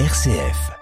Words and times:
RCF. 0.00 0.72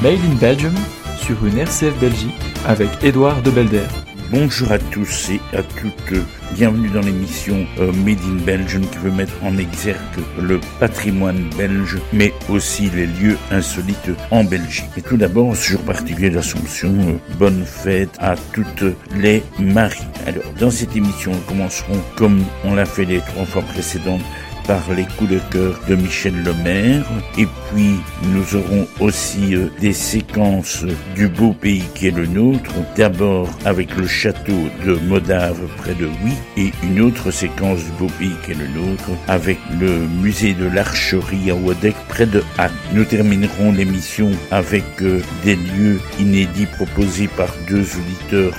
Made 0.00 0.20
in 0.24 0.36
Belgium 0.40 0.74
sur 1.16 1.44
une 1.44 1.58
RCF 1.58 1.98
Belgique 1.98 2.30
avec 2.64 2.88
Édouard 3.02 3.42
de 3.42 3.50
Belder. 3.50 3.88
Bonjour 4.30 4.70
à 4.70 4.78
tous 4.78 5.30
et 5.30 5.40
à 5.54 5.64
toutes, 5.64 6.14
bienvenue 6.54 6.88
dans 6.90 7.00
l'émission 7.00 7.66
euh, 7.80 7.92
Made 7.92 8.20
in 8.24 8.44
Belgium 8.44 8.86
qui 8.86 8.98
veut 8.98 9.10
mettre 9.10 9.34
en 9.42 9.58
exergue 9.58 9.98
le 10.40 10.60
patrimoine 10.78 11.50
belge 11.58 11.98
mais 12.12 12.32
aussi 12.48 12.88
les 12.90 13.06
lieux 13.06 13.36
insolites 13.50 14.12
en 14.30 14.44
Belgique. 14.44 14.90
Et 14.96 15.02
tout 15.02 15.16
d'abord, 15.16 15.56
ce 15.56 15.72
jour 15.72 15.80
particulier 15.82 16.30
d'Assomption, 16.30 16.94
euh, 17.00 17.36
bonne 17.36 17.64
fête 17.66 18.16
à 18.20 18.36
toutes 18.52 18.84
les 19.16 19.42
maries. 19.58 20.06
Alors, 20.24 20.44
dans 20.60 20.70
cette 20.70 20.94
émission, 20.94 21.32
nous 21.32 21.40
commencerons 21.40 22.00
comme 22.16 22.44
on 22.64 22.76
l'a 22.76 22.86
fait 22.86 23.04
les 23.06 23.18
trois 23.18 23.44
fois 23.44 23.62
précédentes 23.62 24.22
par 24.66 24.92
les 24.94 25.04
coups 25.04 25.30
de 25.30 25.40
cœur 25.50 25.80
de 25.88 25.94
Michel 25.94 26.34
Lemaire. 26.42 27.04
Et 27.38 27.46
puis, 27.46 27.96
nous 28.24 28.56
aurons 28.56 28.86
aussi 29.00 29.54
euh, 29.54 29.68
des 29.80 29.92
séquences 29.92 30.84
du 31.14 31.28
beau 31.28 31.52
pays 31.52 31.84
qui 31.94 32.08
est 32.08 32.16
le 32.16 32.26
nôtre. 32.26 32.72
D'abord 32.96 33.48
avec 33.64 33.96
le 33.96 34.06
château 34.06 34.68
de 34.84 34.94
Modave 34.94 35.60
près 35.78 35.94
de 35.94 36.06
Huy 36.06 36.32
et 36.56 36.72
une 36.82 37.00
autre 37.00 37.30
séquence 37.30 37.80
du 37.84 37.90
beau 37.98 38.08
pays 38.18 38.32
qui 38.44 38.52
est 38.52 38.54
le 38.54 38.68
nôtre 38.68 39.10
avec 39.28 39.58
le 39.80 40.06
musée 40.22 40.54
de 40.54 40.66
l'archerie 40.66 41.50
à 41.50 41.54
Wadek 41.54 41.96
près 42.08 42.26
de 42.26 42.42
Anne. 42.58 42.72
Nous 42.92 43.04
terminerons 43.04 43.72
l'émission 43.72 44.30
avec 44.50 44.84
euh, 45.02 45.20
des 45.44 45.56
lieux 45.56 46.00
inédits 46.18 46.66
proposés 46.66 47.28
par 47.28 47.48
deux 47.68 47.86
auditeurs 47.96 48.54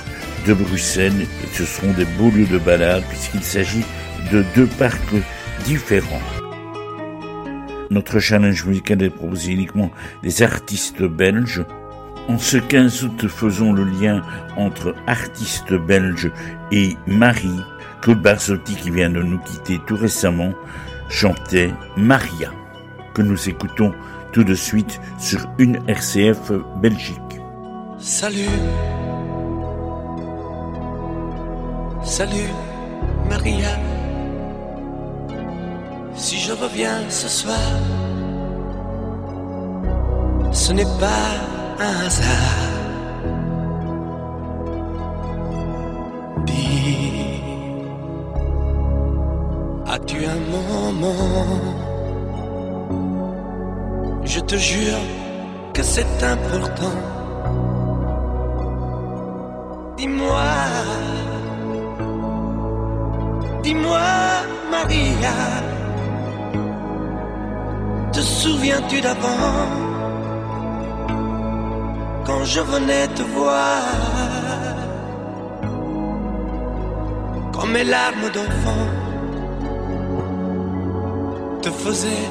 de 0.46 0.54
Bruxelles. 0.54 1.26
Ce 1.52 1.64
seront 1.64 1.92
des 1.92 2.04
beaux 2.04 2.30
lieux 2.30 2.46
de 2.46 2.58
balade 2.58 3.04
puisqu'il 3.08 3.42
s'agit 3.42 3.84
de 4.32 4.44
deux 4.54 4.66
parcs 4.66 4.98
différents. 5.64 6.22
Notre 7.90 8.18
challenge 8.18 8.64
musical 8.66 9.02
est 9.02 9.08
de 9.08 9.14
proposer 9.14 9.52
uniquement 9.52 9.90
des 10.22 10.42
artistes 10.42 11.02
belges. 11.02 11.64
En 12.28 12.38
ce 12.38 12.56
15 12.56 13.04
août, 13.04 13.28
faisons 13.28 13.72
le 13.72 13.84
lien 13.84 14.22
entre 14.56 14.94
artistes 15.06 15.74
belges 15.74 16.30
et 16.72 16.96
Marie. 17.06 17.60
Claude 18.00 18.22
Barzotti, 18.22 18.74
qui 18.76 18.90
vient 18.90 19.10
de 19.10 19.22
nous 19.22 19.38
quitter 19.38 19.80
tout 19.86 19.96
récemment, 19.96 20.52
chantait 21.08 21.72
Maria, 21.96 22.50
que 23.14 23.22
nous 23.22 23.48
écoutons 23.48 23.92
tout 24.32 24.44
de 24.44 24.54
suite 24.54 25.00
sur 25.18 25.46
une 25.58 25.78
RCF 25.88 26.52
Belgique. 26.82 27.18
Salut. 27.98 28.48
Salut, 32.02 32.50
Maria. 33.30 33.93
Si 36.16 36.38
je 36.38 36.52
reviens 36.52 37.10
ce 37.10 37.28
soir, 37.28 37.70
ce 40.52 40.72
n'est 40.72 40.94
pas 41.00 41.30
un 41.80 42.06
hasard. 42.06 42.70
Dis, 46.46 47.42
as-tu 49.86 50.24
un 50.24 50.40
moment? 50.54 51.60
Je 54.24 54.40
te 54.40 54.56
jure 54.56 55.04
que 55.72 55.82
c'est 55.82 56.22
important. 56.22 56.96
Dis-moi, 59.96 60.42
dis-moi, 63.62 64.00
Maria. 64.70 65.73
Te 68.14 68.20
souviens-tu 68.20 69.00
d'avant 69.00 69.68
Quand 72.24 72.44
je 72.44 72.60
venais 72.60 73.08
te 73.08 73.22
voir? 73.22 73.82
Quand 77.52 77.66
mes 77.66 77.82
larmes 77.82 78.30
d'enfant 78.36 78.86
Te 81.60 81.70
faisaient 81.70 82.30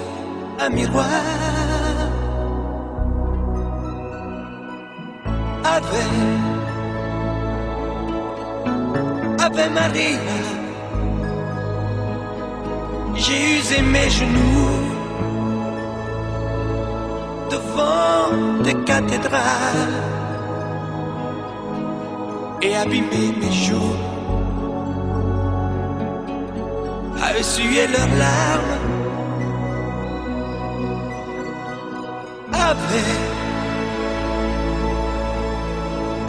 un 0.62 0.70
miroir. 0.70 1.06
Ave 5.66 6.04
Ave 9.46 9.70
Maria 9.74 10.20
J'ai 13.16 13.60
usé 13.60 13.82
mes 13.82 14.10
genoux 14.10 14.83
devant 17.54 18.64
des 18.64 18.78
cathédrales 18.92 20.00
et 22.62 22.76
abîmer 22.76 23.28
mes 23.42 23.56
joues 23.66 23.98
à 27.22 27.38
essuyer 27.38 27.86
leurs 27.96 28.16
larmes. 28.24 28.78
Ave, 32.70 33.04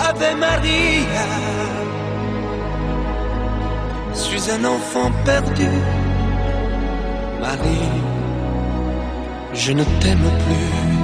Ave 0.09 0.31
Maria, 0.45 1.29
suis 4.13 4.45
un 4.57 4.65
enfant 4.65 5.11
perdu, 5.25 5.73
Marie, 7.41 7.93
je 9.55 9.73
ne 9.73 9.85
t'aime 10.01 10.29
plus. 10.45 11.04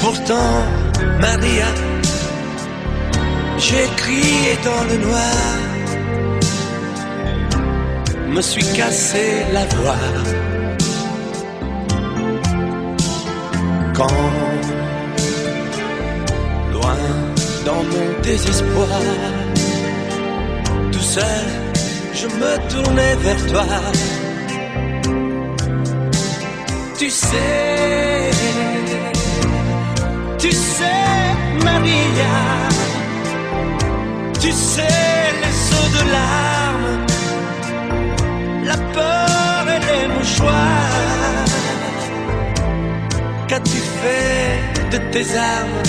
Pourtant, 0.00 0.52
Maria, 1.20 1.66
j'ai 3.58 3.86
crié 3.96 4.56
dans 4.64 4.84
le 4.90 4.96
noir, 5.06 5.36
me 8.28 8.40
suis 8.40 8.66
cassé 8.72 9.44
la 9.52 9.64
voix. 9.76 10.06
Quand, 13.94 14.30
loin 16.72 16.98
dans 17.64 17.82
mon 17.92 18.22
désespoir, 18.22 19.00
tout 20.92 21.06
seul, 21.16 21.46
je 22.12 22.26
me 22.26 22.52
tournais 22.68 23.16
vers 23.16 23.46
toi 23.46 23.66
tu 26.96 27.10
sais, 27.10 28.30
tu 30.38 30.50
sais, 30.52 30.84
Maria, 31.64 32.36
tu 34.40 34.52
sais 34.52 35.32
les 35.42 35.54
sauts 35.66 35.90
de 35.96 36.02
larmes, 36.12 37.06
la 38.64 38.76
peur 38.92 39.64
et 39.74 39.80
les 39.88 40.08
mouchoirs. 40.14 41.44
Qu'as-tu 43.48 43.78
fait 44.00 44.90
de 44.92 44.98
tes 45.12 45.26
armes? 45.36 45.82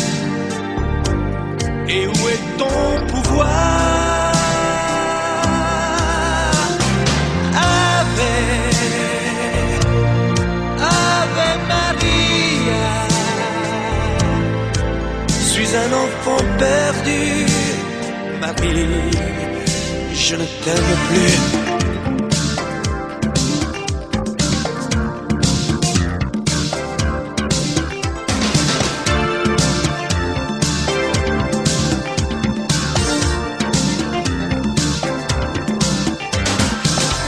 Et 1.88 2.08
où 2.08 2.12
est 2.12 2.58
ton 2.58 3.06
pouvoir? 3.08 4.05
Un 15.76 15.92
enfant 15.92 16.44
perdu, 16.58 17.46
Marie, 18.40 19.12
je 20.14 20.36
ne 20.36 20.46
t'aime 20.64 20.92
plus. 21.08 21.66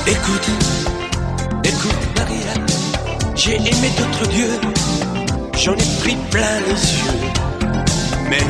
Écoute, 0.08 0.50
écoute, 1.64 1.92
Maria, 2.16 2.54
j'ai 3.36 3.56
aimé 3.56 3.92
d'autres 3.98 4.30
dieux, 4.30 4.60
j'en 5.58 5.74
ai 5.74 6.00
pris 6.02 6.18
plein 6.32 6.60
les 6.68 6.74
yeux. 6.74 7.57
Mais 8.30 8.44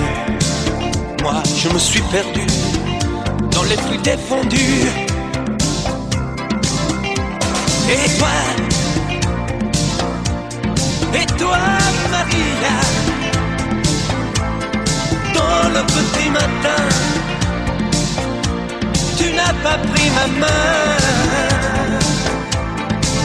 moi, 1.21 1.43
je 1.61 1.69
me 1.69 1.77
suis 1.77 2.01
perdu 2.01 2.45
dans 3.51 3.63
les 3.63 3.75
plus 3.75 3.97
défendus. 3.99 4.89
Et 7.89 8.09
toi, 8.17 8.35
et 11.13 11.25
toi, 11.37 11.59
Maria, 12.11 12.77
dans 15.35 15.69
le 15.75 15.83
petit 15.95 16.29
matin, 16.29 16.83
tu 19.17 19.31
n'as 19.33 19.53
pas 19.63 19.77
pris 19.91 20.09
ma 20.17 20.27
main 20.41 20.97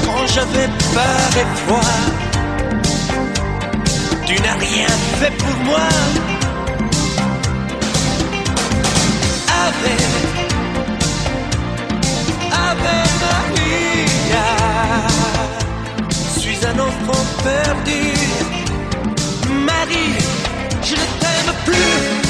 quand 0.04 0.26
j'avais 0.34 0.68
peur 0.94 1.30
et 1.42 1.48
froid. 1.60 2.22
Tu 4.26 4.34
n'as 4.42 4.58
rien 4.58 4.88
fait 5.18 5.32
pour 5.38 5.56
moi. 5.64 6.31
Perdu. 17.42 18.02
Marie, 19.66 20.16
je 20.82 20.94
ne 20.94 21.06
t'aime 21.20 21.54
plus. 21.64 22.21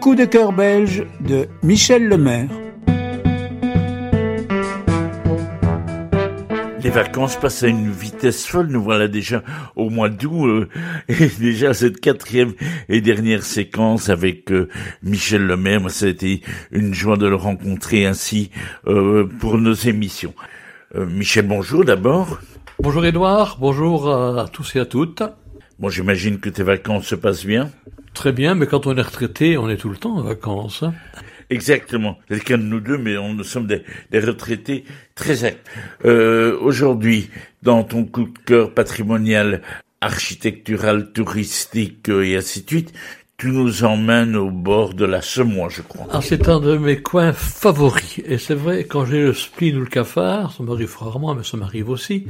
Coups 0.00 0.18
de 0.18 0.24
cœur 0.24 0.52
belges 0.52 1.04
de 1.20 1.48
Michel 1.62 2.08
Lemaire. 2.08 2.48
Les 6.82 6.90
vacances 6.90 7.36
passent 7.36 7.64
à 7.64 7.68
une 7.68 7.90
vitesse 7.90 8.46
folle. 8.46 8.68
Nous 8.68 8.82
voilà 8.82 9.08
déjà 9.08 9.42
au 9.74 9.90
mois 9.90 10.08
d'août 10.08 10.46
euh, 10.46 10.68
et 11.08 11.26
déjà 11.40 11.74
cette 11.74 12.00
quatrième 12.00 12.52
et 12.88 13.00
dernière 13.00 13.42
séquence 13.42 14.08
avec 14.08 14.52
euh, 14.52 14.68
Michel 15.02 15.46
Lemaire. 15.46 15.80
Moi, 15.80 15.90
ça 15.90 16.06
a 16.06 16.08
été 16.08 16.42
une 16.70 16.94
joie 16.94 17.16
de 17.16 17.26
le 17.26 17.34
rencontrer 17.34 18.06
ainsi 18.06 18.50
euh, 18.86 19.26
pour 19.40 19.58
nos 19.58 19.74
émissions. 19.74 20.34
Euh, 20.94 21.06
Michel, 21.06 21.46
bonjour 21.46 21.84
d'abord. 21.84 22.38
Bonjour 22.78 23.04
Edouard, 23.04 23.56
bonjour 23.58 24.12
à 24.12 24.46
tous 24.52 24.76
et 24.76 24.80
à 24.80 24.86
toutes. 24.86 25.22
Bon, 25.78 25.88
j'imagine 25.88 26.38
que 26.38 26.48
tes 26.48 26.62
vacances 26.62 27.06
se 27.06 27.14
passent 27.14 27.44
bien. 27.44 27.70
Très 28.16 28.32
bien, 28.32 28.54
mais 28.54 28.66
quand 28.66 28.86
on 28.86 28.96
est 28.96 29.02
retraité, 29.02 29.58
on 29.58 29.68
est 29.68 29.76
tout 29.76 29.90
le 29.90 29.98
temps 29.98 30.16
en 30.16 30.22
vacances. 30.22 30.82
hein. 30.82 30.94
Exactement. 31.50 32.16
Cas 32.46 32.56
de 32.56 32.62
nous 32.62 32.80
deux, 32.80 32.96
mais 32.96 33.18
on, 33.18 33.34
nous 33.34 33.44
sommes 33.44 33.66
des, 33.66 33.82
des 34.10 34.20
retraités 34.20 34.84
très 35.14 35.44
actifs. 35.44 35.62
Euh, 36.06 36.56
Aujourd'hui, 36.60 37.28
dans 37.62 37.84
ton 37.84 38.04
coup 38.06 38.24
de 38.24 38.38
cœur 38.46 38.72
patrimonial, 38.72 39.60
architectural, 40.00 41.12
touristique 41.12 42.08
euh, 42.08 42.24
et 42.26 42.36
ainsi 42.36 42.62
de 42.62 42.68
suite, 42.68 42.92
tu 43.36 43.48
nous 43.48 43.84
emmènes 43.84 44.34
au 44.34 44.50
bord 44.50 44.94
de 44.94 45.04
la 45.04 45.20
Semois, 45.20 45.68
je 45.68 45.82
crois. 45.82 46.06
Ah, 46.10 46.22
c'est 46.22 46.48
un 46.48 46.58
de 46.58 46.78
mes 46.78 47.02
coins 47.02 47.34
favoris. 47.34 48.22
Et 48.24 48.38
c'est 48.38 48.54
vrai, 48.54 48.84
quand 48.84 49.04
j'ai 49.04 49.20
le 49.20 49.34
spleen 49.34 49.76
ou 49.76 49.80
le 49.80 49.86
cafard, 49.86 50.52
ça 50.54 50.62
m'arrive 50.64 50.96
rarement, 50.98 51.34
mais 51.34 51.44
ça 51.44 51.58
m'arrive 51.58 51.90
aussi, 51.90 52.26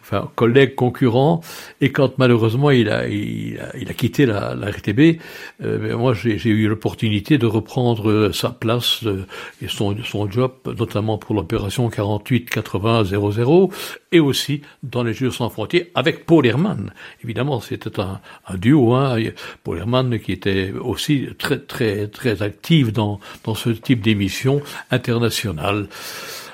enfin 0.02 0.30
collègues 0.34 0.75
concurrents. 0.75 1.40
Et 1.80 1.92
quand 1.92 2.18
malheureusement 2.18 2.70
il 2.70 2.90
a, 2.90 3.08
il 3.08 3.58
a, 3.58 3.76
il 3.76 3.88
a 3.88 3.94
quitté 3.94 4.26
la, 4.26 4.54
la 4.54 4.70
RTB, 4.70 5.18
euh, 5.62 5.96
moi 5.96 6.12
j'ai 6.14 6.37
eu 6.50 6.68
l'opportunité 6.68 7.38
de 7.38 7.46
reprendre 7.46 8.11
euh, 8.11 8.32
sa 8.32 8.50
place 8.50 9.00
euh, 9.04 9.26
et 9.62 9.68
son, 9.68 9.96
son 10.04 10.30
job, 10.30 10.52
notamment 10.78 11.16
pour 11.16 11.34
l'opération 11.34 11.88
48-80-00 11.88 13.73
et 14.12 14.20
aussi 14.20 14.62
dans 14.82 15.02
les 15.02 15.14
Jeux 15.14 15.30
sans 15.30 15.49
frontières 15.49 15.87
avec 15.94 16.26
Paul 16.26 16.46
Herman. 16.46 16.92
Évidemment, 17.23 17.61
c'était 17.61 17.99
un, 17.99 18.20
un 18.46 18.56
duo. 18.56 18.94
Hein. 18.94 19.16
Paul 19.62 19.78
Herman 19.78 20.18
qui 20.18 20.32
était 20.32 20.73
aussi 20.73 21.28
très 21.38 21.58
très 21.58 22.08
très 22.08 22.42
actif 22.42 22.92
dans 22.92 23.20
dans 23.44 23.54
ce 23.54 23.70
type 23.70 24.02
d'émission 24.02 24.61
internationale. 24.90 25.88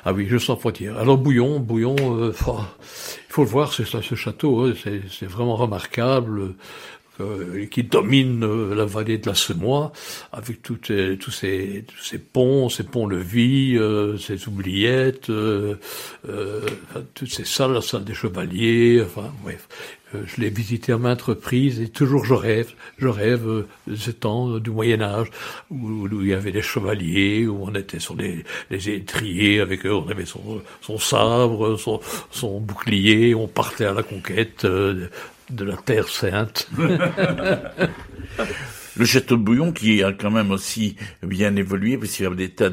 Ah 0.05 0.13
oui, 0.13 0.27
Jeux 0.27 0.39
sans 0.39 0.57
frontières. 0.57 0.99
Alors 0.99 1.19
Bouillon, 1.19 1.61
Bouillon, 1.61 1.97
euh, 2.01 2.33
oh, 2.47 2.61
il 2.81 3.33
faut 3.33 3.43
le 3.45 3.51
voir, 3.51 3.73
c'est 3.73 3.85
ce 3.85 4.15
château, 4.15 4.65
hein, 4.65 4.73
c'est 5.11 5.27
vraiment 5.27 5.57
remarquable. 5.57 6.55
euh, 7.21 7.67
qui 7.67 7.83
domine 7.83 8.43
euh, 8.45 8.75
la 8.75 8.87
vallée 8.87 9.19
de 9.19 9.29
la 9.29 9.35
Semois, 9.35 9.93
avec 10.33 10.63
tous, 10.63 10.79
ces, 10.87 11.19
ponts, 12.33 12.71
ces 12.71 12.85
ponts-levis, 12.85 13.79
ces 14.19 14.49
oubliettes, 14.49 15.31
toutes 17.15 17.31
ces 17.31 17.45
salles, 17.45 17.75
la 17.75 17.83
salle 17.83 18.05
des 18.05 18.15
chevaliers, 18.15 19.03
enfin 19.05 19.31
bref. 19.43 19.69
Je 20.13 20.41
l'ai 20.41 20.51
visité 20.51 20.93
à 20.93 20.99
maintes 20.99 21.23
reprises 21.23 21.81
et 21.81 21.89
toujours 21.89 22.25
je 22.25 22.35
rêve, 22.35 22.73
je 22.99 23.09
rêve 23.09 23.65
de 23.87 23.97
ce 23.97 24.11
temps 24.11 24.59
du 24.59 24.71
Moyen 24.71 25.03
Âge 25.03 25.29
où, 25.71 26.07
il 26.23 26.29
y 26.29 26.35
avait 26.35 26.53
des 26.53 26.63
chevaliers, 26.63 27.47
où 27.47 27.65
on 27.65 27.75
était 27.75 28.01
sur 28.01 28.17
les 28.17 28.45
étriers 28.89 29.61
avec 29.61 29.87
eux, 29.87 29.95
on 29.95 30.09
avait 30.09 30.27
son, 30.27 30.99
sabre, 30.99 31.79
son, 32.31 32.61
bouclier, 32.61 33.35
on 33.35 33.47
partait 33.49 33.87
à 33.87 33.93
la 33.93 34.03
conquête 34.03 34.67
de 34.67 35.11
la 35.65 35.77
Terre 35.77 36.09
Sainte. 36.09 36.69
Le 38.97 39.05
château 39.05 39.37
de 39.37 39.43
Bouillon 39.43 39.73
qui 39.73 40.03
a 40.03 40.13
quand 40.13 40.31
même 40.31 40.51
aussi 40.51 40.97
bien 41.23 41.55
évolué 41.57 41.97
parce 41.97 42.13
qu'il 42.13 42.25
y 42.25 42.29
a 42.29 42.35
des 42.35 42.51
tas 42.51 42.71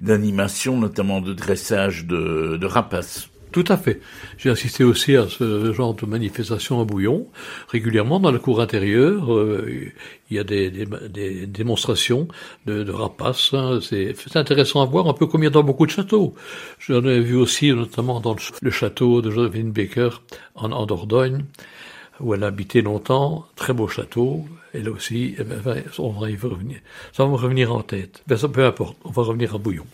d'animations, 0.00 0.78
notamment 0.78 1.20
de 1.20 1.34
dressage 1.34 2.06
de, 2.06 2.56
de 2.56 2.66
rapaces. 2.66 3.28
Tout 3.52 3.64
à 3.68 3.76
fait. 3.76 4.00
J'ai 4.36 4.50
assisté 4.50 4.84
aussi 4.84 5.16
à 5.16 5.26
ce 5.28 5.72
genre 5.72 5.94
de 5.94 6.06
manifestation 6.06 6.80
à 6.80 6.84
Bouillon. 6.84 7.26
Régulièrement, 7.68 8.20
dans 8.20 8.30
la 8.30 8.38
cour 8.38 8.60
intérieure, 8.60 9.32
euh, 9.32 9.90
il 10.30 10.36
y 10.36 10.38
a 10.38 10.44
des, 10.44 10.70
démonstrations 11.46 12.28
de, 12.66 12.84
de 12.84 12.92
rapaces. 12.92 13.54
Hein. 13.54 13.80
C'est 13.82 14.36
intéressant 14.36 14.82
à 14.82 14.86
voir, 14.86 15.08
un 15.08 15.14
peu 15.14 15.26
comme 15.26 15.42
il 15.42 15.46
y 15.46 15.48
a 15.48 15.50
dans 15.50 15.62
beaucoup 15.62 15.86
de 15.86 15.90
châteaux. 15.90 16.34
J'en 16.78 17.02
ai 17.04 17.20
vu 17.20 17.36
aussi, 17.36 17.72
notamment 17.72 18.20
dans 18.20 18.36
le, 18.60 18.70
château 18.70 19.22
de 19.22 19.30
Josephine 19.30 19.72
Baker 19.72 20.10
en, 20.54 20.72
en 20.72 20.86
Dordogne 20.86 21.44
où 22.20 22.34
elle 22.34 22.44
a 22.44 22.48
habité 22.48 22.82
longtemps, 22.82 23.46
très 23.54 23.72
beau 23.72 23.86
château, 23.88 24.44
elle 24.74 24.88
aussi, 24.88 25.34
eh 25.38 25.44
ben, 25.44 25.82
on 25.98 26.10
va 26.10 26.30
y 26.30 26.36
revenir. 26.36 26.78
Ça 27.12 27.24
va 27.24 27.30
me 27.30 27.36
revenir 27.36 27.72
en 27.74 27.82
tête. 27.82 28.22
Ben, 28.26 28.36
ça, 28.36 28.48
peu 28.48 28.64
importe, 28.64 28.96
on 29.04 29.10
va 29.10 29.22
revenir 29.22 29.54
à 29.54 29.58
Bouillon. 29.58 29.86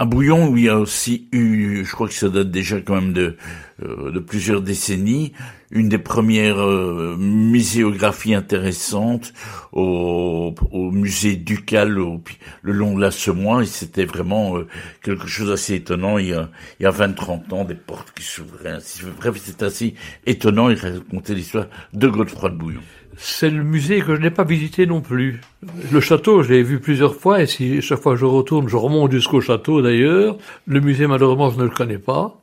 À 0.00 0.04
Bouillon, 0.04 0.48
où 0.48 0.56
il 0.56 0.64
y 0.64 0.68
a 0.68 0.78
aussi 0.78 1.26
eu, 1.32 1.84
je 1.84 1.92
crois 1.92 2.06
que 2.06 2.14
ça 2.14 2.28
date 2.28 2.52
déjà 2.52 2.80
quand 2.80 2.94
même 2.94 3.12
de, 3.12 3.36
euh, 3.82 4.12
de 4.12 4.20
plusieurs 4.20 4.62
décennies, 4.62 5.32
une 5.72 5.88
des 5.88 5.98
premières 5.98 6.60
euh, 6.60 7.16
muséographies 7.18 8.34
intéressantes 8.34 9.32
au, 9.72 10.54
au 10.70 10.90
musée 10.92 11.34
ducal 11.34 11.98
au, 11.98 12.22
le 12.62 12.72
long 12.72 12.94
de 12.94 13.00
la 13.00 13.10
Semois, 13.10 13.64
et 13.64 13.66
c'était 13.66 14.04
vraiment 14.04 14.58
euh, 14.58 14.68
quelque 15.02 15.26
chose 15.26 15.48
d'assez 15.48 15.74
étonnant. 15.74 16.18
Il 16.18 16.28
y 16.28 16.32
a, 16.32 16.48
il 16.78 16.84
y 16.84 16.86
a 16.86 16.92
20-30 16.92 17.52
ans, 17.52 17.64
des 17.64 17.74
portes 17.74 18.12
qui 18.14 18.22
s'ouvraient. 18.22 18.78
Bref, 19.18 19.40
c'est 19.42 19.64
assez 19.64 19.94
étonnant. 20.26 20.70
Il 20.70 20.78
racontait 20.78 21.34
l'histoire 21.34 21.66
de 21.92 22.06
Godefroy 22.06 22.50
de 22.50 22.56
Bouillon 22.56 22.82
c'est 23.20 23.50
le 23.50 23.64
musée 23.64 24.00
que 24.00 24.14
je 24.14 24.20
n'ai 24.20 24.30
pas 24.30 24.44
visité 24.44 24.86
non 24.86 25.00
plus. 25.00 25.40
Le 25.90 26.00
château, 26.00 26.42
je 26.42 26.52
l'ai 26.52 26.62
vu 26.62 26.78
plusieurs 26.78 27.16
fois, 27.16 27.42
et 27.42 27.46
si 27.46 27.82
chaque 27.82 28.00
fois 28.00 28.12
que 28.14 28.20
je 28.20 28.24
retourne, 28.24 28.68
je 28.68 28.76
remonte 28.76 29.10
jusqu'au 29.10 29.40
château 29.40 29.82
d'ailleurs. 29.82 30.36
Le 30.66 30.80
musée, 30.80 31.08
malheureusement, 31.08 31.50
je 31.50 31.58
ne 31.58 31.64
le 31.64 31.70
connais 31.70 31.98
pas, 31.98 32.40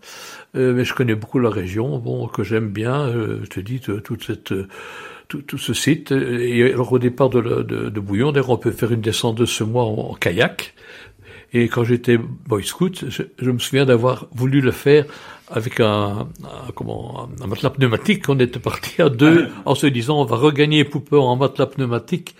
euh, 0.57 0.73
mais 0.73 0.83
je 0.83 0.93
connais 0.93 1.15
beaucoup 1.15 1.39
la 1.39 1.49
région, 1.49 1.97
bon, 1.99 2.27
que 2.27 2.43
j'aime 2.43 2.69
bien. 2.69 3.07
Euh, 3.07 3.39
je 3.43 3.49
te 3.49 3.59
dis, 3.61 3.79
toute 3.79 4.23
cette... 4.23 4.53
Tout, 5.27 5.41
tout, 5.41 5.57
ce 5.57 5.73
site. 5.73 6.11
Et 6.11 6.71
alors 6.71 6.91
au 6.93 6.99
départ 6.99 7.31
de, 7.31 7.41
de, 7.41 7.89
de 7.89 7.99
Bouillon, 7.99 8.31
d'ailleurs, 8.31 8.51
on 8.51 8.57
peut 8.57 8.69
faire 8.69 8.91
une 8.91 9.01
descente 9.01 9.35
de 9.35 9.45
ce 9.45 9.63
mois 9.63 9.83
en, 9.83 10.13
kayak. 10.13 10.75
Et 11.57 11.69
quand 11.69 11.85
j'étais 11.85 12.17
boy 12.17 12.65
scout, 12.65 13.05
je, 13.07 13.23
je 13.39 13.49
me 13.49 13.59
souviens 13.59 13.85
d'avoir 13.85 14.27
voulu 14.33 14.59
le 14.59 14.71
faire 14.71 15.05
avec 15.49 15.79
un, 15.79 16.27
un, 16.43 16.71
comment, 16.75 17.29
un 17.41 17.47
matelas 17.47 17.69
pneumatique. 17.69 18.27
On 18.27 18.37
était 18.39 18.59
parti 18.59 19.01
à 19.01 19.07
deux 19.07 19.47
en 19.65 19.73
se 19.73 19.87
disant 19.87 20.19
on 20.19 20.25
va 20.25 20.35
regagner 20.35 20.83
Poupeur 20.83 21.23
en 21.23 21.37
matelas 21.37 21.67
pneumatique. 21.67 22.35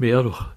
Mais 0.00 0.12
alors, 0.12 0.50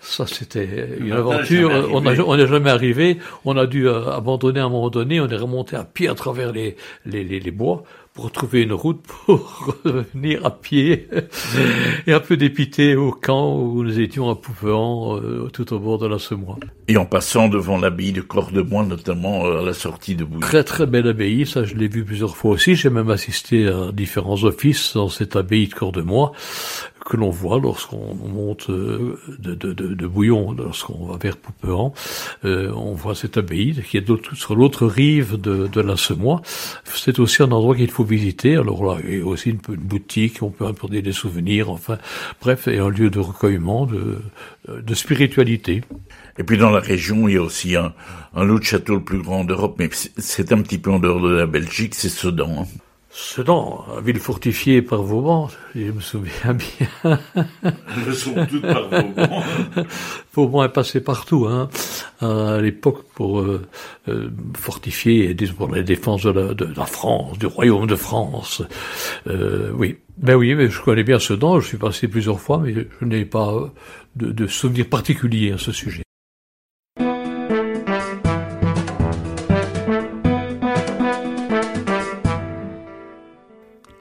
ça 0.00 0.28
c'était 0.28 0.96
une 1.00 1.10
aventure. 1.10 1.72
On 1.92 2.36
n'est 2.36 2.46
jamais 2.46 2.70
arrivé. 2.70 3.18
On 3.44 3.56
a 3.56 3.66
dû 3.66 3.88
euh, 3.88 4.12
abandonner 4.12 4.60
à 4.60 4.66
un 4.66 4.68
moment 4.68 4.90
donné. 4.90 5.20
On 5.20 5.28
est 5.28 5.36
remonté 5.36 5.74
à 5.74 5.82
pied 5.82 6.08
à 6.08 6.14
travers 6.14 6.52
les, 6.52 6.76
les, 7.04 7.24
les, 7.24 7.40
les 7.40 7.50
bois 7.50 7.82
pour 8.14 8.30
trouver 8.30 8.62
une 8.62 8.72
route 8.72 9.02
pour 9.02 9.74
revenir 9.84 10.46
à 10.46 10.50
pied 10.52 11.08
et 12.06 12.12
un 12.12 12.20
peu 12.20 12.36
dépité 12.36 12.94
au 12.94 13.10
camp 13.10 13.58
où 13.58 13.82
nous 13.82 13.98
étions 13.98 14.30
à 14.30 14.36
Poupéan, 14.36 15.18
euh, 15.18 15.48
tout 15.52 15.72
au 15.74 15.80
bord 15.80 15.98
de 15.98 16.06
la 16.06 16.20
Semois. 16.20 16.56
Et 16.86 16.96
en 16.96 17.06
passant 17.06 17.48
devant 17.48 17.76
l'abbaye 17.76 18.12
de 18.12 18.20
Cordemois, 18.20 18.84
notamment 18.84 19.46
euh, 19.46 19.62
à 19.62 19.62
la 19.64 19.74
sortie 19.74 20.14
de 20.14 20.24
Bouillon. 20.24 20.40
Très 20.40 20.62
très 20.62 20.86
belle 20.86 21.08
abbaye, 21.08 21.44
ça 21.44 21.64
je 21.64 21.74
l'ai 21.74 21.88
vu 21.88 22.04
plusieurs 22.04 22.36
fois 22.36 22.52
aussi. 22.52 22.76
J'ai 22.76 22.88
même 22.88 23.10
assisté 23.10 23.66
à 23.66 23.90
différents 23.92 24.44
offices 24.44 24.94
dans 24.94 25.08
cette 25.08 25.34
abbaye 25.34 25.66
de 25.66 25.74
Cordemois 25.74 26.30
que 27.04 27.16
l'on 27.16 27.30
voit 27.30 27.60
lorsqu'on 27.60 28.14
monte 28.14 28.70
euh, 28.70 29.18
de, 29.38 29.54
de, 29.54 29.72
de, 29.72 29.94
de 29.94 30.06
Bouillon, 30.06 30.52
lorsqu'on 30.52 31.06
va 31.06 31.18
vers 31.18 31.36
Pouperan, 31.36 31.92
euh, 32.44 32.72
on 32.74 32.94
voit 32.94 33.14
cette 33.14 33.36
abbaye 33.36 33.74
qui 33.82 33.98
est 33.98 34.34
sur 34.34 34.56
l'autre 34.56 34.86
rive 34.86 35.40
de, 35.40 35.66
de 35.66 35.80
la 35.80 35.96
Semois. 35.96 36.42
C'est 36.84 37.18
aussi 37.18 37.42
un 37.42 37.52
endroit 37.52 37.76
qu'il 37.76 37.90
faut 37.90 38.04
visiter. 38.04 38.56
Alors 38.56 38.84
là, 38.84 38.98
il 39.04 39.18
y 39.18 39.22
a 39.22 39.26
aussi 39.26 39.50
une, 39.50 39.58
boutique, 39.58 40.42
on 40.42 40.50
peut 40.50 40.66
apporter 40.66 41.02
des 41.02 41.12
souvenirs, 41.12 41.70
enfin, 41.70 41.98
bref, 42.40 42.68
et 42.68 42.78
un 42.78 42.88
lieu 42.88 43.10
de 43.10 43.18
recueillement, 43.20 43.86
de, 43.86 44.18
de 44.68 44.94
spiritualité. 44.94 45.82
Et 46.38 46.42
puis 46.42 46.58
dans 46.58 46.70
la 46.70 46.80
région, 46.80 47.28
il 47.28 47.34
y 47.34 47.38
a 47.38 47.42
aussi 47.42 47.76
un, 47.76 47.92
un 48.34 48.48
autre 48.48 48.64
château 48.64 48.94
le 48.94 49.04
plus 49.04 49.22
grand 49.22 49.44
d'Europe, 49.44 49.76
mais 49.78 49.90
c'est 49.92 50.52
un 50.52 50.62
petit 50.62 50.78
peu 50.78 50.90
en 50.90 50.98
dehors 50.98 51.20
de 51.20 51.30
la 51.30 51.46
Belgique, 51.46 51.94
c'est 51.94 52.08
Sedan. 52.08 52.62
Hein. 52.62 52.66
Sedan, 53.16 53.84
ville 54.02 54.18
fortifiée 54.18 54.82
par 54.82 55.00
Vauban, 55.04 55.48
je 55.76 55.92
me 55.92 56.00
souviens 56.00 56.52
bien. 57.04 57.18
Je 58.04 58.10
sont 58.10 58.34
toutes 58.44 58.62
par 58.62 58.88
Vauban. 58.88 59.42
Vauban 60.32 60.64
est 60.64 60.72
passé 60.72 61.00
partout, 61.00 61.46
hein, 61.46 61.68
à 62.20 62.60
l'époque 62.60 63.04
pour 63.14 63.40
euh, 63.40 63.62
euh, 64.08 64.30
fortifier 64.56 65.30
et 65.30 65.34
pour 65.46 65.72
la 65.72 65.84
défense 65.84 66.24
de 66.24 66.30
la, 66.30 66.54
de 66.54 66.66
la, 66.76 66.86
France, 66.86 67.38
du 67.38 67.46
royaume 67.46 67.86
de 67.86 67.94
France. 67.94 68.62
Euh, 69.28 69.70
oui, 69.78 69.98
ben 70.18 70.34
oui, 70.34 70.56
mais 70.56 70.68
je 70.68 70.82
connais 70.82 71.04
bien 71.04 71.20
Sedan, 71.20 71.60
je 71.60 71.68
suis 71.68 71.78
passé 71.78 72.08
plusieurs 72.08 72.40
fois, 72.40 72.58
mais 72.58 72.74
je 72.74 73.04
n'ai 73.06 73.24
pas 73.24 73.72
de, 74.16 74.32
de 74.32 74.46
souvenir 74.48 74.88
particulier 74.88 75.52
à 75.52 75.58
ce 75.58 75.70
sujet. 75.70 76.03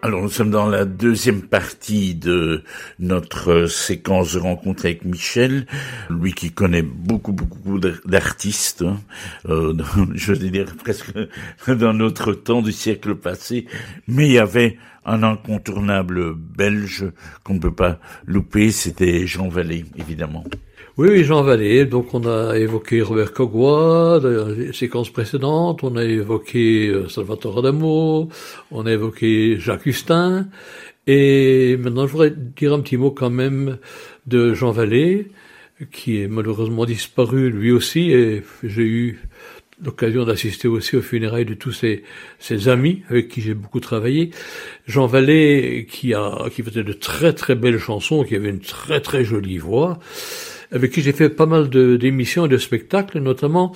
Alors 0.03 0.21
nous 0.21 0.29
sommes 0.29 0.51
dans 0.51 0.67
la 0.67 0.83
deuxième 0.83 1.43
partie 1.43 2.13
de 2.13 2.65
notre 2.99 3.67
séquence 3.67 4.33
de 4.33 4.39
rencontre 4.39 4.83
avec 4.83 5.05
Michel, 5.05 5.65
lui 6.09 6.33
qui 6.33 6.51
connaît 6.51 6.81
beaucoup 6.81 7.31
beaucoup 7.31 7.79
d'artistes, 7.79 8.81
hein, 8.81 8.99
euh, 9.47 9.73
je 10.13 10.33
veux 10.33 10.49
dire 10.49 10.75
presque 10.75 11.13
dans 11.69 11.93
notre 11.93 12.33
temps 12.33 12.61
du 12.61 12.73
siècle 12.73 13.15
passé, 13.15 13.65
mais 14.09 14.27
il 14.27 14.33
y 14.33 14.39
avait 14.39 14.77
un 15.05 15.23
incontournable 15.23 16.35
belge 16.35 17.05
qu'on 17.45 17.53
ne 17.53 17.59
peut 17.59 17.73
pas 17.73 17.97
louper, 18.25 18.71
c'était 18.71 19.25
Jean 19.25 19.47
Vallée 19.47 19.85
évidemment. 19.95 20.43
Oui, 20.95 21.07
oui, 21.09 21.23
Jean 21.23 21.41
Vallée. 21.41 21.85
Donc, 21.85 22.13
on 22.13 22.23
a 22.27 22.55
évoqué 22.55 23.01
Robert 23.01 23.33
Cogua 23.33 24.19
dans 24.19 24.49
les 24.49 24.73
séquences 24.73 25.09
précédentes. 25.09 25.83
On 25.83 25.95
a 25.95 26.03
évoqué 26.03 26.87
euh, 26.87 27.09
Salvatore 27.09 27.57
Adamo. 27.57 28.29
On 28.69 28.85
a 28.85 28.91
évoqué 28.91 29.57
Jacques 29.57 29.87
Hustin. 29.87 30.49
Et 31.07 31.77
maintenant, 31.77 32.05
je 32.05 32.11
voudrais 32.11 32.29
dire 32.29 32.73
un 32.73 32.79
petit 32.81 32.97
mot 32.97 33.09
quand 33.09 33.31
même 33.31 33.79
de 34.27 34.53
Jean 34.53 34.69
Vallée, 34.69 35.31
qui 35.91 36.21
est 36.21 36.27
malheureusement 36.27 36.85
disparu 36.85 37.49
lui 37.49 37.71
aussi. 37.71 38.11
Et 38.11 38.43
j'ai 38.61 38.83
eu 38.83 39.19
l'occasion 39.83 40.25
d'assister 40.25 40.67
aussi 40.67 40.95
aux 40.95 41.01
funérailles 41.01 41.45
de 41.45 41.55
tous 41.55 41.71
ses, 41.71 42.03
ses 42.37 42.67
amis 42.67 43.01
avec 43.09 43.29
qui 43.29 43.41
j'ai 43.41 43.55
beaucoup 43.55 43.79
travaillé. 43.79 44.29
Jean 44.85 45.07
Vallée, 45.07 45.87
qui 45.89 46.13
a, 46.13 46.49
qui 46.53 46.61
faisait 46.61 46.83
de 46.83 46.93
très 46.93 47.33
très 47.33 47.55
belles 47.55 47.79
chansons, 47.79 48.23
qui 48.23 48.35
avait 48.35 48.49
une 48.49 48.59
très 48.59 49.01
très 49.01 49.23
jolie 49.23 49.57
voix 49.57 49.97
avec 50.73 50.91
qui 50.91 51.01
j'ai 51.01 51.13
fait 51.13 51.29
pas 51.29 51.45
mal 51.45 51.69
d'émissions 51.69 52.47
et 52.47 52.49
de 52.49 52.57
spectacles, 52.57 53.19
notamment 53.19 53.73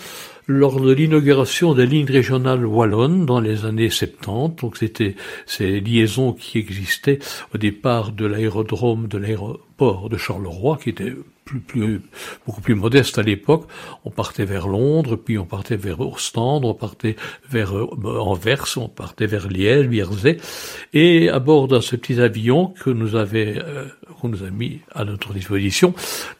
lors 0.48 0.82
de 0.82 0.92
l'inauguration 0.92 1.74
des 1.74 1.86
lignes 1.86 2.10
régionales 2.10 2.66
wallonnes 2.66 3.25
dans 3.25 3.39
les 3.39 3.66
années 3.66 3.89
70. 3.89 4.62
Donc 4.62 4.77
c'était 4.77 5.16
ces 5.46 5.80
liaisons 5.80 6.34
qui 6.34 6.58
existaient 6.58 7.20
au 7.54 7.58
départ 7.58 8.12
de 8.12 8.25
l'aérodrome 8.25 9.08
de 9.08 9.18
l'aéroport 9.18 10.10
de 10.10 10.18
Charleroi, 10.18 10.80
qui 10.82 10.89
était 10.89 11.13
plus, 11.48 11.60
plus, 11.60 12.01
beaucoup 12.46 12.62
plus 12.62 12.75
modeste 12.75 13.18
à 13.18 13.24
l'époque. 13.24 13.68
On 14.06 14.12
partait 14.12 14.46
vers 14.46 14.68
Londres, 14.68 15.16
puis 15.16 15.38
on 15.38 15.46
partait 15.46 15.77
vers 15.77 16.00
Ostende, 16.01 16.66
on 16.66 16.74
partait 16.74 17.16
vers 17.50 17.75
euh, 17.75 18.20
Anvers, 18.20 18.68
on 18.77 18.89
partait 18.89 19.25
vers 19.25 19.48
Liège, 19.48 19.88
Vierzey. 19.88 20.38
Et 20.94 21.30
à 21.30 21.39
bord 21.39 21.68
de 21.68 21.80
ce 21.80 21.96
petit 21.96 22.20
avion 22.20 22.74
que 22.84 22.89
nous 22.89 23.16
avait, 23.16 23.56
euh, 23.58 23.86
qu'on 24.20 24.30
nous 24.30 24.44
a 24.44 24.50
mis 24.50 24.82
à 24.94 25.06
notre 25.06 25.34
disposition, 25.34 25.94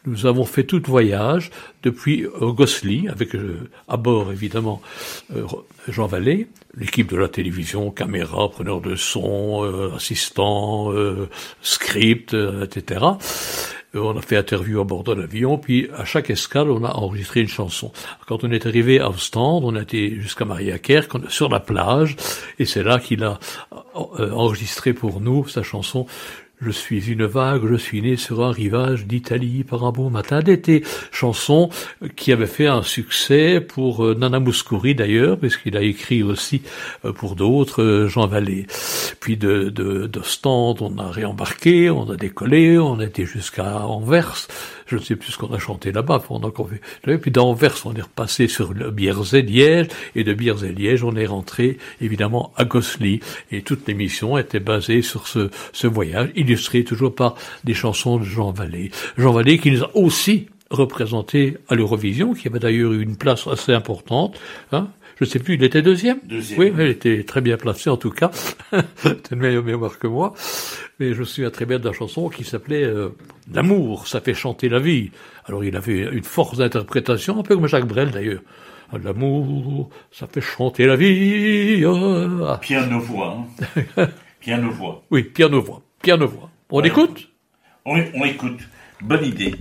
nous 0.06 0.26
avons 0.26 0.46
fait 0.46 0.66
tout 0.66 0.82
voyage 0.86 1.50
depuis 1.84 2.26
euh, 2.26 2.52
Gossely, 2.52 3.08
avec 3.08 3.30
à 3.88 3.98
bord 3.98 4.32
évidemment 4.32 4.82
Jean 5.88 6.08
Vallée, 6.08 6.48
l'équipe 6.76 7.10
de 7.10 7.18
la 7.18 7.30
télévision, 7.30 7.92
caméra, 7.92 8.50
preneur 8.50 8.82
de 8.82 8.96
son, 8.96 9.94
assistant, 9.96 10.92
script, 11.62 12.36
etc. 12.64 13.06
On 13.98 14.18
a 14.18 14.22
fait 14.22 14.38
interview 14.38 14.80
à 14.80 14.84
bord 14.84 15.04
de 15.04 15.14
l'avion, 15.14 15.58
puis 15.58 15.90
à 15.96 16.06
chaque 16.06 16.30
escale, 16.30 16.70
on 16.70 16.84
a 16.84 16.92
enregistré 16.92 17.42
une 17.42 17.48
chanson. 17.48 17.92
Quand 18.28 18.44
on 18.44 18.52
est 18.52 18.66
arrivé 18.66 19.00
à 19.00 19.10
Ostende, 19.10 19.64
on 19.64 19.76
a 19.76 19.82
été 19.82 20.20
jusqu'à 20.20 20.46
Mariaker, 20.46 21.08
sur 21.30 21.50
la 21.50 21.60
plage, 21.60 22.16
et 22.60 22.66
c'est 22.66 22.84
là 22.84 23.00
qu'il 23.00 23.24
a 23.24 23.40
euh, 24.20 24.32
enregistré 24.32 24.94
pour 24.94 25.22
nous 25.22 25.48
sa 25.48 25.64
chanson 25.64 26.06
je 26.60 26.72
suis 26.72 27.12
une 27.12 27.26
vague, 27.26 27.68
je 27.70 27.76
suis 27.76 28.02
né 28.02 28.16
sur 28.16 28.44
un 28.44 28.52
rivage 28.52 29.06
d'Italie 29.06 29.64
par 29.64 29.86
un 29.86 29.92
beau 29.92 30.10
matin 30.10 30.40
d'été. 30.40 30.84
Chanson 31.12 31.70
qui 32.16 32.32
avait 32.32 32.48
fait 32.48 32.66
un 32.66 32.82
succès 32.82 33.62
pour 33.62 34.04
euh, 34.04 34.16
Nana 34.16 34.40
Mouskouri 34.40 34.96
d'ailleurs, 34.96 35.38
puisqu'il 35.38 35.78
a 35.78 35.82
écrit 35.82 36.24
aussi 36.24 36.64
euh, 37.06 37.14
pour 37.14 37.36
d'autres, 37.36 37.84
euh, 37.84 38.08
Jean 38.08 38.26
Vallée. 38.26 38.66
Puis 39.20 39.38
de, 39.38 39.70
de, 39.70 40.08
de 40.08 40.22
on 40.48 40.98
a 40.98 41.10
réembarqué, 41.12 41.90
on 41.90 42.10
a 42.10 42.16
décollé, 42.16 42.78
on 42.80 43.00
était 43.02 43.26
jusqu'à 43.26 43.86
Anvers. 43.86 44.48
Je 44.86 44.96
ne 44.96 45.02
sais 45.02 45.18
plus 45.18 45.34
ce 45.34 45.38
qu'on 45.38 45.54
a 45.54 45.60
chanté 45.60 45.92
là-bas 45.92 46.24
pendant 46.26 46.50
qu'on 46.52 46.66
fait. 46.66 47.18
Puis 47.18 47.32
d'Anvers, 47.32 47.76
on 47.86 47.94
est 47.94 48.02
repassé 48.02 48.48
sur 48.48 48.74
le 48.74 48.90
Bierzé-Liège, 48.92 49.88
et 50.16 50.24
de 50.24 50.34
Bierzé-Liège, 50.34 51.04
on 51.04 51.16
est 51.18 51.26
rentré 51.26 51.78
évidemment 52.00 52.54
à 52.56 52.64
Gossely. 52.64 53.20
Et 53.52 53.62
toute 53.62 53.86
l'émission 53.88 54.38
était 54.38 54.62
basée 54.62 55.02
sur 55.02 55.28
ce, 55.28 55.50
ce 55.74 55.88
voyage, 55.88 56.30
illustré 56.48 56.84
toujours 56.84 57.14
par 57.14 57.36
des 57.64 57.74
chansons 57.74 58.18
de 58.18 58.24
Jean 58.24 58.52
Vallée. 58.52 58.92
Jean 59.18 59.34
Vallée 59.34 59.58
qui 59.58 59.72
nous 59.72 59.84
a 59.84 59.96
aussi 59.96 60.48
représenté 60.70 61.58
à 61.70 61.76
l'Eurovision, 61.76 62.34
qui 62.34 62.48
avait 62.48 62.60
d'ailleurs 62.60 62.94
eu 62.94 63.02
une 63.02 63.18
place 63.18 63.48
assez 63.48 63.74
importante. 63.74 64.40
Hein, 64.72 64.90
je 65.20 65.26
sais 65.26 65.40
plus, 65.40 65.56
il 65.56 65.64
était 65.64 65.82
deuxième? 65.82 66.20
Deuxième. 66.26 66.60
Oui, 66.60 66.72
il 66.78 66.88
était 66.88 67.24
très 67.24 67.42
bien 67.42 67.58
placé 67.58 67.90
en 67.90 67.98
tout 67.98 68.12
cas. 68.12 68.30
C'était 68.96 69.36
une 69.36 69.42
meilleure 69.42 69.64
mémoire 69.64 69.98
que 69.98 70.08
moi. 70.08 70.34
Mais 71.00 71.14
je 71.14 71.20
me 71.20 71.26
souviens 71.26 71.50
très 71.50 71.66
bien 71.66 71.80
de 71.80 71.86
la 71.86 71.94
chanson 71.94 72.30
qui 72.30 72.44
s'appelait 72.44 72.84
euh, 72.84 73.10
L'amour, 73.52 74.08
ça 74.08 74.22
fait 74.22 74.34
chanter 74.34 74.70
la 74.70 74.80
vie. 74.80 75.12
Alors 75.46 75.64
il 75.64 75.76
avait 75.76 76.10
une 76.12 76.24
force 76.24 76.58
d'interprétation, 76.58 77.40
un 77.40 77.44
peu 77.44 77.56
comme 77.56 77.68
Jacques 77.68 77.88
Brel 77.88 78.12
d'ailleurs. 78.12 78.42
L'amour, 79.04 79.90
ça 80.12 80.28
fait 80.28 80.42
chanter 80.42 80.86
la 80.86 80.96
vie. 80.96 81.84
Ah. 81.86 82.58
Piano-voix. 82.62 83.46
Hein. 83.98 84.08
Piano-voix. 84.40 85.04
oui, 85.12 85.24
piano-voix. 85.24 85.82
On 86.70 86.82
écoute? 86.82 87.30
On, 87.86 88.04
on 88.14 88.26
écoute. 88.26 88.60
Bonne 89.02 89.26
idée 89.26 89.56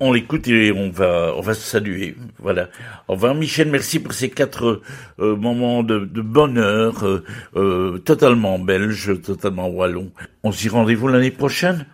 on 0.00 0.12
l'écoute 0.12 0.48
et 0.48 0.72
on 0.72 0.90
va 0.90 1.32
on 1.36 1.40
va 1.40 1.54
se 1.54 1.60
saluer. 1.60 2.16
Voilà. 2.38 2.68
Au 3.06 3.12
revoir 3.12 3.34
Michel, 3.34 3.68
merci 3.70 4.00
pour 4.00 4.14
ces 4.14 4.30
quatre 4.30 4.82
euh, 5.20 5.36
moments 5.36 5.82
de, 5.82 5.98
bonheur 5.98 7.04
euh, 7.04 7.24
euh, 7.54 7.98
totalement 7.98 8.58
belge, 8.58 9.20
totalement 9.22 9.68
wallon. 9.68 10.10
On 10.42 10.50
s'y 10.50 10.68
rendez-vous 10.68 11.08
l'année 11.08 11.30
prochaine? 11.30 11.86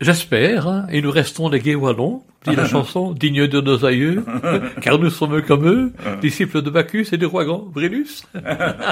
J'espère, 0.00 0.68
hein, 0.68 0.86
et 0.90 1.00
nous 1.00 1.10
restons 1.10 1.48
des 1.48 1.60
gays 1.60 1.74
wallons, 1.74 2.24
dit 2.46 2.54
la 2.54 2.66
chanson, 2.68 3.12
digne 3.12 3.46
de 3.46 3.60
nos 3.62 3.86
aïeux, 3.86 4.22
car 4.82 4.98
nous 4.98 5.08
sommes 5.08 5.40
comme 5.40 5.66
eux, 5.66 5.92
disciples 6.20 6.60
de 6.60 6.68
Bacchus 6.68 7.06
et 7.12 7.16
de 7.16 7.24
roi 7.24 7.46
grand, 7.46 7.60
Brennus. 7.60 8.24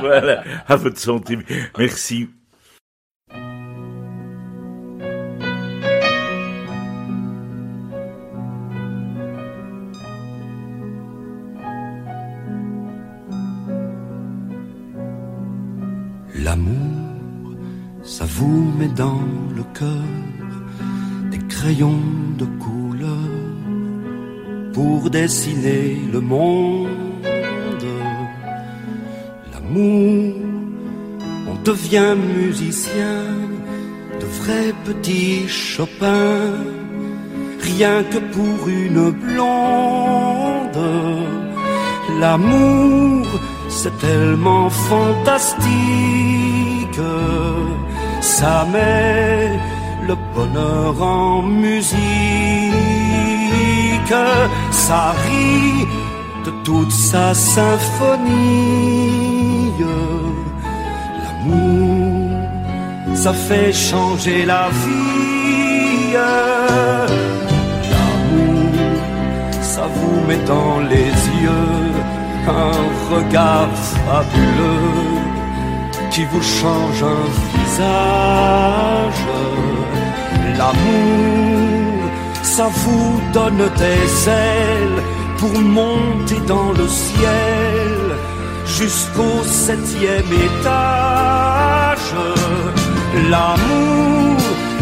voilà, 0.00 0.44
à 0.66 0.76
votre 0.76 0.98
santé. 0.98 1.36
Merci. 1.76 2.28
L'amour, 16.42 17.56
ça 18.02 18.24
vous 18.24 18.72
met 18.78 18.94
dans 18.94 19.22
le 19.56 19.64
cœur 19.78 20.08
des 21.30 21.38
crayons 21.48 22.02
de 22.38 22.44
couleur 22.44 23.30
pour 24.72 25.10
dessiner 25.10 25.96
le 26.12 26.20
monde. 26.20 26.88
L'amour, 29.52 30.34
on 31.48 31.62
devient 31.64 32.14
musicien, 32.36 33.24
de 34.20 34.26
vrais 34.40 34.72
petits 34.84 35.48
Chopin, 35.48 36.52
rien 37.60 38.04
que 38.04 38.18
pour 38.34 38.68
une 38.68 39.10
blonde. 39.10 40.84
L'amour, 42.20 43.26
c'est 43.80 43.96
tellement 43.98 44.68
fantastique, 44.90 45.68
ça 48.20 48.66
met 48.72 49.52
le 50.08 50.16
bonheur 50.34 51.00
en 51.00 51.42
musique, 51.42 51.92
ça 54.72 55.14
rit 55.24 55.86
de 56.46 56.52
toute 56.64 56.90
sa 56.90 57.26
symphonie. 57.34 58.88
L'amour, 61.22 62.30
ça 63.14 63.32
fait 63.32 63.72
changer 63.72 64.38
la 64.44 64.64
vie. 64.82 66.14
L'amour, 67.92 68.72
ça 69.60 69.84
vous 69.94 70.18
met 70.28 70.42
dans 70.54 70.80
les 70.92 71.07
un 72.48 73.14
regard 73.14 73.68
fabuleux 74.06 75.18
qui 76.10 76.24
vous 76.24 76.42
change 76.42 77.02
un 77.02 77.24
visage. 77.54 79.24
L'amour, 80.56 82.10
ça 82.42 82.68
vous 82.82 83.20
donne 83.32 83.62
des 83.84 84.28
ailes 84.28 85.02
pour 85.38 85.54
monter 85.60 86.40
dans 86.46 86.72
le 86.72 86.88
ciel 86.88 88.16
jusqu'au 88.66 89.44
septième 89.44 90.32
étage. 90.50 92.14
L'amour, 93.30 94.36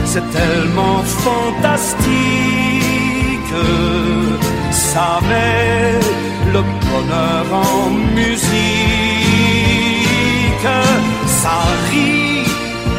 c'est 0.05 0.29
tellement 0.31 1.03
fantastique, 1.27 2.07
ça 4.71 5.21
met 5.29 6.01
le 6.53 6.63
bonheur 6.89 7.47
en 7.53 7.91
musique. 8.15 8.57
Ça 11.27 11.59
rit 11.91 12.49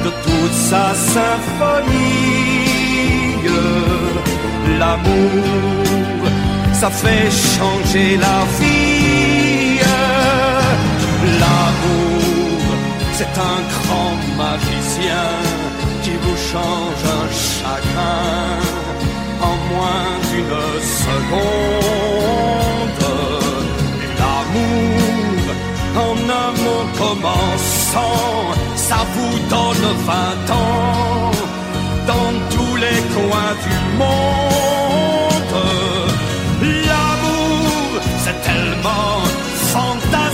de 0.05 0.11
toute 0.25 0.57
sa 0.69 0.85
symphonie. 1.15 2.27
L'amour, 4.79 6.21
ça 6.73 6.89
fait 6.89 7.29
changer 7.55 8.09
la 8.17 8.39
vie. 8.59 9.79
L'amour, 11.41 12.61
c'est 13.17 13.35
un 13.53 13.61
grand 13.75 14.15
magicien 14.43 15.27
qui 16.03 16.13
vous 16.23 16.37
change 16.51 17.01
un 17.19 17.27
chagrin 17.47 18.27
en 19.41 19.55
moins 19.71 20.11
d'une 20.29 20.61
seconde 21.05 22.27
en 25.95 26.17
un 26.43 26.51
mot 26.63 26.85
commençant, 26.97 28.53
ça 28.75 28.99
vous 29.13 29.35
donne 29.49 29.85
vingt 30.05 30.47
ans. 30.53 31.31
Dans 32.05 32.33
tous 32.55 32.75
les 32.77 32.99
coins 33.15 33.55
du 33.65 33.77
monde. 33.97 34.37
L'amour, 36.61 38.01
c'est 38.23 38.39
tellement 38.41 39.21
fantastique, 39.73 40.26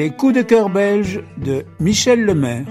Les 0.00 0.08
coups 0.08 0.32
de 0.32 0.40
cœur 0.40 0.70
belges 0.70 1.20
de 1.36 1.66
Michel 1.78 2.24
Lemaire. 2.24 2.64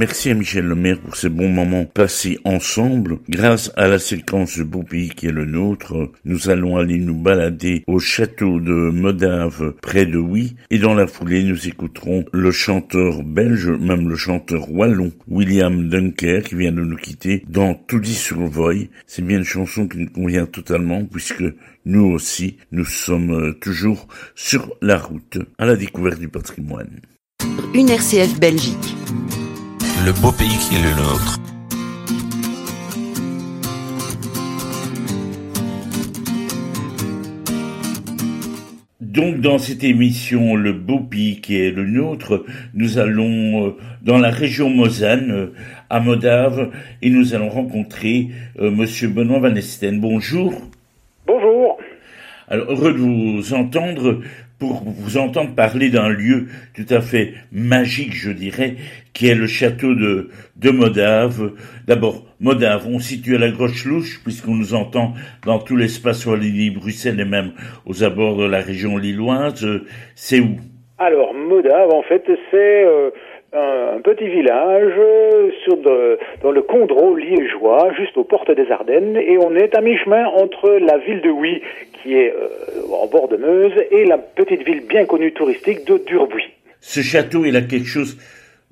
Merci 0.00 0.30
à 0.30 0.34
Michel 0.34 0.64
Lemaire 0.64 0.98
pour 0.98 1.14
ces 1.14 1.28
bons 1.28 1.50
moments 1.50 1.84
passés 1.84 2.38
ensemble. 2.44 3.18
Grâce 3.28 3.70
à 3.76 3.86
la 3.86 3.98
séquence 3.98 4.58
Beau 4.60 4.82
pays 4.82 5.10
qui 5.10 5.26
est 5.26 5.30
le 5.30 5.44
nôtre, 5.44 6.10
nous 6.24 6.48
allons 6.48 6.78
aller 6.78 6.96
nous 6.96 7.20
balader 7.20 7.84
au 7.86 7.98
château 7.98 8.60
de 8.60 8.72
Modave 8.72 9.74
près 9.82 10.06
de 10.06 10.18
Huy 10.18 10.56
et 10.70 10.78
dans 10.78 10.94
la 10.94 11.06
foulée 11.06 11.42
nous 11.42 11.68
écouterons 11.68 12.24
le 12.32 12.50
chanteur 12.50 13.22
belge, 13.22 13.68
même 13.68 14.08
le 14.08 14.16
chanteur 14.16 14.72
wallon, 14.72 15.12
William 15.28 15.90
Dunker 15.90 16.44
qui 16.44 16.54
vient 16.54 16.72
de 16.72 16.80
nous 16.80 16.96
quitter 16.96 17.44
dans 17.46 17.74
Tout 17.74 18.00
dit 18.00 18.14
sur 18.14 18.38
Voy. 18.38 18.88
C'est 19.06 19.20
bien 19.20 19.36
une 19.36 19.44
chanson 19.44 19.86
qui 19.86 19.98
nous 19.98 20.08
convient 20.08 20.46
totalement 20.46 21.04
puisque 21.04 21.44
nous 21.84 22.06
aussi, 22.06 22.56
nous 22.72 22.86
sommes 22.86 23.54
toujours 23.60 24.08
sur 24.34 24.74
la 24.80 24.96
route 24.96 25.36
à 25.58 25.66
la 25.66 25.76
découverte 25.76 26.20
du 26.20 26.28
patrimoine. 26.28 27.02
Une 27.74 27.90
RCF 27.90 28.40
Belgique 28.40 28.96
le 30.04 30.12
beau 30.12 30.32
pays 30.32 30.48
qui 30.48 30.76
est 30.76 30.82
le 30.82 30.96
nôtre. 30.96 31.38
Donc 39.00 39.40
dans 39.40 39.58
cette 39.58 39.84
émission 39.84 40.56
Le 40.56 40.72
beau 40.72 41.00
pays 41.00 41.40
qui 41.40 41.56
est 41.60 41.70
le 41.70 41.84
nôtre, 41.84 42.44
nous 42.72 42.98
allons 42.98 43.66
euh, 43.66 43.76
dans 44.02 44.18
la 44.18 44.30
région 44.30 44.70
Mosane, 44.70 45.30
euh, 45.30 45.52
à 45.90 46.00
Modave, 46.00 46.70
et 47.02 47.10
nous 47.10 47.34
allons 47.34 47.50
rencontrer 47.50 48.28
euh, 48.58 48.70
Monsieur 48.70 49.08
Benoît 49.08 49.40
Van 49.40 49.54
Esten. 49.54 50.00
Bonjour. 50.00 50.54
Bonjour. 51.26 51.78
Alors 52.48 52.72
heureux 52.72 52.92
de 52.92 52.98
vous 52.98 53.54
entendre 53.54 54.20
pour 54.60 54.84
vous 54.84 55.16
entendre 55.16 55.54
parler 55.56 55.88
d'un 55.88 56.10
lieu 56.10 56.46
tout 56.74 56.86
à 56.90 57.00
fait 57.00 57.32
magique, 57.50 58.14
je 58.14 58.30
dirais, 58.30 58.76
qui 59.14 59.26
est 59.26 59.34
le 59.34 59.46
château 59.46 59.94
de, 59.94 60.28
de 60.56 60.70
Modave. 60.70 61.52
D'abord, 61.88 62.26
Modave, 62.38 62.86
on 62.86 62.98
situe 62.98 63.34
à 63.36 63.38
la 63.38 63.50
Groche-Louche, 63.50 64.22
puisqu'on 64.22 64.54
nous 64.54 64.74
entend 64.74 65.14
dans 65.44 65.58
tout 65.58 65.76
l'espace 65.76 66.26
Wallonie-Bruxelles 66.26 67.18
et 67.18 67.24
même 67.24 67.52
aux 67.86 68.04
abords 68.04 68.36
de 68.36 68.44
la 68.44 68.60
région 68.60 68.98
lilloise. 68.98 69.66
C'est 70.14 70.40
où? 70.40 70.58
Alors, 70.98 71.34
Modave, 71.34 71.92
en 71.92 72.02
fait, 72.02 72.22
c'est... 72.50 72.84
Euh, 72.84 73.10
un, 73.52 74.00
petit 74.02 74.28
village 74.28 74.92
sur 75.64 75.76
dans 76.42 76.50
le 76.50 76.62
Condro 76.62 77.16
liégeois, 77.16 77.92
juste 77.96 78.16
aux 78.16 78.24
portes 78.24 78.50
des 78.50 78.70
Ardennes, 78.70 79.16
et 79.16 79.38
on 79.38 79.54
est 79.54 79.74
à 79.74 79.80
mi-chemin 79.80 80.26
entre 80.26 80.70
la 80.80 80.98
ville 80.98 81.20
de 81.20 81.30
Huy, 81.30 81.62
qui 82.02 82.14
est 82.14 82.32
euh, 82.32 82.48
en 82.92 83.06
bord 83.06 83.28
de 83.28 83.36
Meuse, 83.36 83.72
et 83.90 84.04
la 84.04 84.18
petite 84.18 84.64
ville 84.64 84.86
bien 84.86 85.04
connue 85.04 85.32
touristique 85.32 85.86
de 85.86 85.98
Durbuy. 86.06 86.44
Ce 86.80 87.00
château, 87.00 87.44
il 87.44 87.56
a 87.56 87.62
quelque 87.62 87.86
chose 87.86 88.16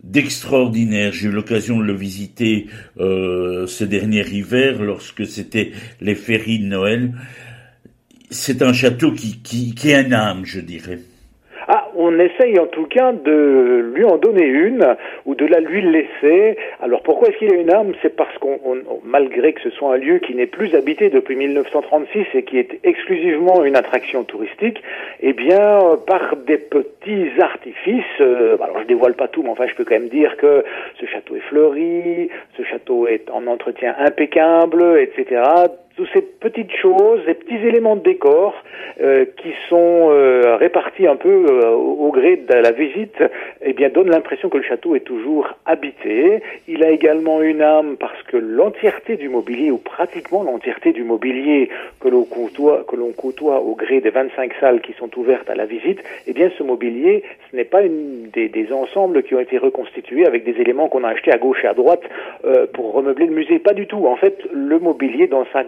d'extraordinaire. 0.02 1.12
J'ai 1.12 1.28
eu 1.28 1.32
l'occasion 1.32 1.78
de 1.78 1.84
le 1.84 1.94
visiter 1.94 2.66
euh, 2.98 3.66
ce 3.66 3.84
dernier 3.84 4.24
hiver, 4.26 4.80
lorsque 4.80 5.26
c'était 5.26 5.72
les 6.00 6.14
féries 6.14 6.60
de 6.60 6.66
Noël. 6.66 7.10
C'est 8.30 8.62
un 8.62 8.72
château 8.72 9.12
qui, 9.12 9.42
qui, 9.42 9.74
qui 9.74 9.92
a 9.92 10.00
une 10.00 10.12
âme, 10.12 10.44
je 10.44 10.60
dirais. 10.60 10.98
On 12.10 12.18
essaye 12.18 12.58
en 12.58 12.66
tout 12.66 12.86
cas 12.86 13.12
de 13.12 13.92
lui 13.94 14.02
en 14.02 14.16
donner 14.16 14.46
une 14.46 14.96
ou 15.26 15.34
de 15.34 15.44
la 15.44 15.60
lui 15.60 15.82
laisser. 15.82 16.56
Alors 16.80 17.02
pourquoi 17.02 17.28
est-ce 17.28 17.36
qu'il 17.36 17.52
a 17.52 17.56
une 17.56 17.70
âme 17.70 17.92
C'est 18.00 18.16
parce 18.16 18.36
qu'on, 18.38 18.58
malgré 19.04 19.52
que 19.52 19.60
ce 19.60 19.68
soit 19.68 19.92
un 19.92 19.98
lieu 19.98 20.18
qui 20.18 20.34
n'est 20.34 20.46
plus 20.46 20.74
habité 20.74 21.10
depuis 21.10 21.36
1936 21.36 22.24
et 22.32 22.44
qui 22.44 22.58
est 22.58 22.80
exclusivement 22.82 23.62
une 23.62 23.76
attraction 23.76 24.24
touristique, 24.24 24.82
eh 25.20 25.34
bien 25.34 25.98
par 26.06 26.36
des 26.46 26.56
petits 26.56 27.28
artifices. 27.40 28.04
Euh, 28.22 28.56
alors 28.62 28.80
je 28.80 28.86
dévoile 28.86 29.14
pas 29.14 29.28
tout, 29.28 29.42
mais 29.42 29.50
enfin 29.50 29.66
je 29.66 29.74
peux 29.74 29.84
quand 29.84 29.96
même 29.96 30.08
dire 30.08 30.38
que 30.38 30.64
ce 30.98 31.04
château 31.04 31.36
est 31.36 31.46
fleuri, 31.50 32.30
ce 32.56 32.62
château 32.62 33.06
est 33.06 33.30
en 33.30 33.46
entretien 33.46 33.94
impeccable, 33.98 34.98
etc 34.98 35.42
toutes 35.98 36.08
ces 36.12 36.22
petites 36.22 36.74
choses, 36.76 37.20
ces 37.26 37.34
petits 37.34 37.56
éléments 37.66 37.96
de 37.96 38.02
décor 38.02 38.54
euh, 39.00 39.24
qui 39.36 39.52
sont 39.68 40.10
euh, 40.10 40.54
répartis 40.54 41.08
un 41.08 41.16
peu 41.16 41.46
euh, 41.50 41.70
au, 41.70 42.12
gré 42.12 42.36
de 42.36 42.54
la 42.54 42.70
visite, 42.70 43.20
eh 43.62 43.72
bien 43.72 43.88
donnent 43.88 44.10
l'impression 44.10 44.48
que 44.48 44.58
le 44.58 44.62
château 44.62 44.94
est 44.94 45.00
toujours 45.00 45.48
habité. 45.66 46.40
Il 46.68 46.84
a 46.84 46.90
également 46.90 47.42
une 47.42 47.62
âme 47.62 47.96
parce 47.98 48.22
que 48.28 48.36
l'entièreté 48.36 49.16
du 49.16 49.28
mobilier 49.28 49.72
ou 49.72 49.78
pratiquement 49.78 50.44
l'entièreté 50.44 50.92
du 50.92 51.02
mobilier 51.02 51.68
que 52.00 52.08
l'on 52.08 52.22
côtoie, 52.22 52.84
que 52.88 52.94
l'on 52.94 53.12
au 53.18 53.74
gré 53.74 54.00
des 54.00 54.10
25 54.10 54.52
salles 54.60 54.80
qui 54.80 54.92
sont 54.92 55.10
ouvertes 55.18 55.50
à 55.50 55.56
la 55.56 55.66
visite, 55.66 56.00
eh 56.28 56.32
bien 56.32 56.48
ce 56.56 56.62
mobilier, 56.62 57.24
ce 57.50 57.56
n'est 57.56 57.64
pas 57.64 57.82
des, 57.82 58.48
des, 58.48 58.72
ensembles 58.72 59.24
qui 59.24 59.34
ont 59.34 59.40
été 59.40 59.58
reconstitués 59.58 60.26
avec 60.26 60.44
des 60.44 60.60
éléments 60.60 60.88
qu'on 60.88 61.02
a 61.02 61.08
achetés 61.08 61.32
à 61.32 61.38
gauche 61.38 61.64
et 61.64 61.66
à 61.66 61.74
droite 61.74 62.02
pour 62.72 62.92
remeubler 62.92 63.26
le 63.26 63.34
musée. 63.34 63.58
Pas 63.58 63.74
du 63.74 63.86
tout. 63.86 64.06
En 64.06 64.16
fait, 64.16 64.38
le 64.52 64.78
mobilier 64.78 65.26
dans 65.26 65.44
sa 65.52 65.64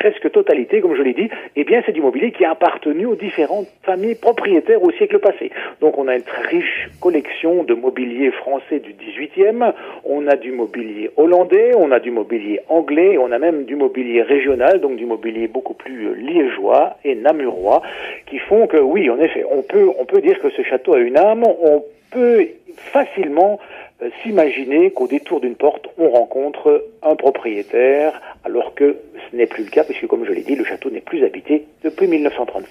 presque 0.00 0.30
totalité, 0.32 0.80
comme 0.80 0.96
je 0.96 1.02
l'ai 1.02 1.12
dit, 1.12 1.28
eh 1.56 1.64
bien, 1.64 1.82
c'est 1.84 1.92
du 1.92 2.00
mobilier 2.00 2.32
qui 2.32 2.44
a 2.44 2.52
appartenu 2.52 3.04
aux 3.04 3.16
différentes 3.16 3.68
familles 3.82 4.14
propriétaires 4.14 4.82
au 4.82 4.90
siècle 4.92 5.18
passé. 5.18 5.50
Donc, 5.82 5.98
on 5.98 6.08
a 6.08 6.14
une 6.14 6.22
très 6.22 6.46
riche 6.48 6.88
collection 7.00 7.64
de 7.64 7.74
mobilier 7.74 8.30
français 8.30 8.78
du 8.78 8.94
18e, 8.94 9.74
on 10.04 10.26
a 10.26 10.36
du 10.36 10.52
mobilier 10.52 11.10
hollandais, 11.18 11.72
on 11.76 11.90
a 11.90 12.00
du 12.00 12.10
mobilier 12.10 12.60
anglais, 12.68 13.18
on 13.18 13.30
a 13.30 13.38
même 13.38 13.64
du 13.64 13.76
mobilier 13.76 14.22
régional, 14.22 14.80
donc 14.80 14.96
du 14.96 15.04
mobilier 15.04 15.48
beaucoup 15.48 15.74
plus 15.74 16.14
liégeois 16.14 16.96
et 17.04 17.14
namurois, 17.14 17.82
qui 18.24 18.38
font 18.38 18.66
que, 18.66 18.78
oui, 18.78 19.10
en 19.10 19.18
effet, 19.20 19.44
on 19.50 19.60
peut, 19.60 19.90
on 19.98 20.06
peut 20.06 20.22
dire 20.22 20.38
que 20.38 20.48
ce 20.48 20.62
château 20.62 20.94
a 20.94 20.98
une 20.98 21.18
âme, 21.18 21.44
on 21.44 21.84
peut 22.10 22.46
facilement 22.92 23.58
euh, 24.02 24.10
s'imaginer 24.22 24.90
qu'au 24.92 25.06
détour 25.06 25.40
d'une 25.40 25.56
porte, 25.56 25.88
on 25.98 26.08
rencontre 26.10 26.84
un 27.02 27.16
propriétaire, 27.16 28.20
alors 28.44 28.74
que 28.74 28.96
ce 29.30 29.36
n'est 29.36 29.46
plus 29.46 29.64
le 29.64 29.70
cas, 29.70 29.84
puisque 29.84 30.06
comme 30.06 30.24
je 30.24 30.32
l'ai 30.32 30.42
dit, 30.42 30.56
le 30.56 30.64
château 30.64 30.90
n'est 30.90 31.00
plus 31.00 31.24
habité 31.24 31.66
depuis 31.82 32.06
1936. 32.06 32.68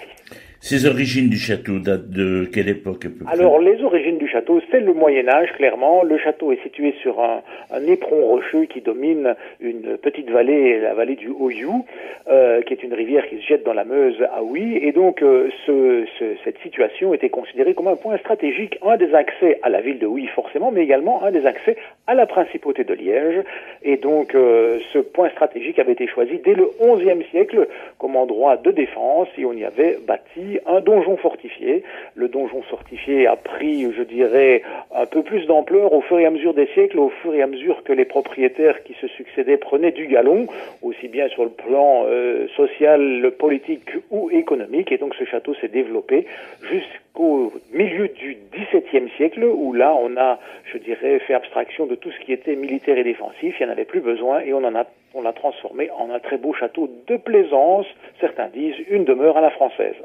Ces 0.62 0.86
origines 0.86 1.30
du 1.30 1.38
château 1.38 1.80
datent 1.80 2.10
de 2.10 2.44
quelle 2.44 2.68
époque 2.68 3.06
Alors, 3.28 3.60
les 3.60 3.82
origines 3.82 4.18
du 4.18 4.28
château, 4.28 4.60
c'est 4.70 4.82
le 4.82 4.94
Moyen 4.94 5.30
Âge, 5.30 5.54
clairement. 5.54 6.04
Le 6.04 6.18
château 6.18 6.52
est 6.52 6.62
situé 6.62 6.94
sur 7.02 7.22
un, 7.22 7.42
éperon 7.88 8.26
rocheux 8.26 8.66
qui 8.66 8.82
domine 8.82 9.36
une 9.62 9.98
petite 9.98 10.30
vallée, 10.30 10.82
la 10.82 10.94
vallée 10.94 11.16
du 11.16 11.30
Hoyou, 11.30 11.86
euh, 12.30 12.62
qui 12.62 12.74
est 12.74 12.84
une 12.84 12.94
rivière 12.94 13.26
qui 13.30 13.38
se 13.38 13.48
jette 13.48 13.66
dans 13.66 13.74
la 13.74 13.86
Meuse 13.86 14.22
à 14.22 14.42
Huy. 14.44 14.76
Et 14.76 14.92
donc, 14.92 15.24
euh, 15.24 15.50
ce, 15.66 16.06
ce, 16.20 16.26
cette 16.44 16.60
situation 16.60 17.14
était 17.14 17.30
considérée 17.30 17.74
comme 17.74 17.88
un 17.88 17.96
point 17.96 18.18
stratégique, 18.18 18.78
un 18.86 18.98
des 18.98 19.14
accès 19.14 19.60
à 19.64 19.70
la 19.70 19.80
ville 19.80 19.98
de 19.98 20.08
Huy, 20.08 20.28
forcément, 20.28 20.72
mais 20.72 20.84
également 20.84 21.24
un 21.24 21.32
des 21.32 21.46
accès 21.46 21.78
à 22.06 22.16
la 22.16 22.26
principauté 22.26 22.84
de 22.84 22.94
Liège. 22.94 23.46
Et 23.84 23.96
donc, 23.96 24.36
euh, 24.36 24.80
ce 24.92 25.00
point 25.00 25.30
stratégique 25.30 25.80
avait 25.80 25.94
été 25.94 26.06
choisi 26.08 26.42
dès 26.44 26.54
le 26.54 26.70
XIe 26.82 27.24
siècle 27.32 27.66
comme 27.98 28.18
endroit 28.18 28.58
de 28.58 28.72
défense 28.72 29.30
et 29.38 29.46
on 29.46 29.54
y 29.54 29.64
avait 29.64 29.98
bâti 30.06 30.49
un 30.66 30.82
donjon 30.82 31.18
fortifié. 31.18 31.84
Le 32.16 32.28
donjon 32.28 32.62
fortifié 32.64 33.28
a 33.28 33.36
pris, 33.36 33.92
je 33.92 34.04
dirais, 34.04 34.64
un 34.94 35.06
peu 35.06 35.22
plus 35.22 35.46
d'ampleur 35.46 35.94
au 35.94 36.02
fur 36.02 36.20
et 36.20 36.26
à 36.26 36.32
mesure 36.32 36.54
des 36.54 36.68
siècles, 36.68 37.00
au 37.00 37.10
fur 37.10 37.34
et 37.34 37.42
à 37.42 37.48
mesure 37.48 37.84
que 37.84 37.94
les 37.94 38.06
propriétaires 38.06 38.84
qui 38.84 38.94
se 38.96 39.08
succédaient 39.08 39.58
prenaient 39.58 39.92
du 39.92 40.08
galon, 40.08 40.48
aussi 40.82 41.08
bien 41.08 41.28
sur 41.30 41.44
le 41.44 41.52
plan 41.52 42.06
euh, 42.06 42.48
social, 42.56 43.32
politique 43.38 43.90
ou 44.10 44.30
économique. 44.32 44.92
Et 44.92 44.98
donc 44.98 45.16
ce 45.16 45.26
château 45.26 45.54
s'est 45.56 45.68
développé 45.68 46.26
jusqu'au 46.64 47.54
milieu 47.74 48.08
du 48.08 48.38
XVIIe 48.54 49.10
siècle, 49.18 49.44
où 49.44 49.74
là 49.74 49.96
on 49.96 50.18
a, 50.18 50.40
je 50.72 50.78
dirais, 50.78 51.20
fait 51.20 51.34
abstraction 51.34 51.86
de 51.86 51.96
tout 51.96 52.12
ce 52.12 52.20
qui 52.26 52.34
était 52.34 52.56
militaire 52.56 52.98
et 52.98 53.04
défensif. 53.04 53.56
Il 53.60 53.66
n'y 53.66 53.70
en 53.70 53.74
avait 53.74 53.86
plus 53.86 54.02
besoin 54.02 54.40
et 54.42 54.54
on 54.54 54.64
en 54.64 54.76
a 54.76 54.86
on 55.14 55.22
l'a 55.22 55.34
transformé 55.34 55.90
en 55.92 56.12
un 56.12 56.20
très 56.20 56.38
beau 56.38 56.54
château 56.54 56.90
de 57.08 57.18
plaisance, 57.18 57.86
certains 58.20 58.48
disent 58.48 58.76
une 58.90 59.06
demeure 59.06 59.38
à 59.38 59.42
la 59.42 59.50
française. 59.50 59.96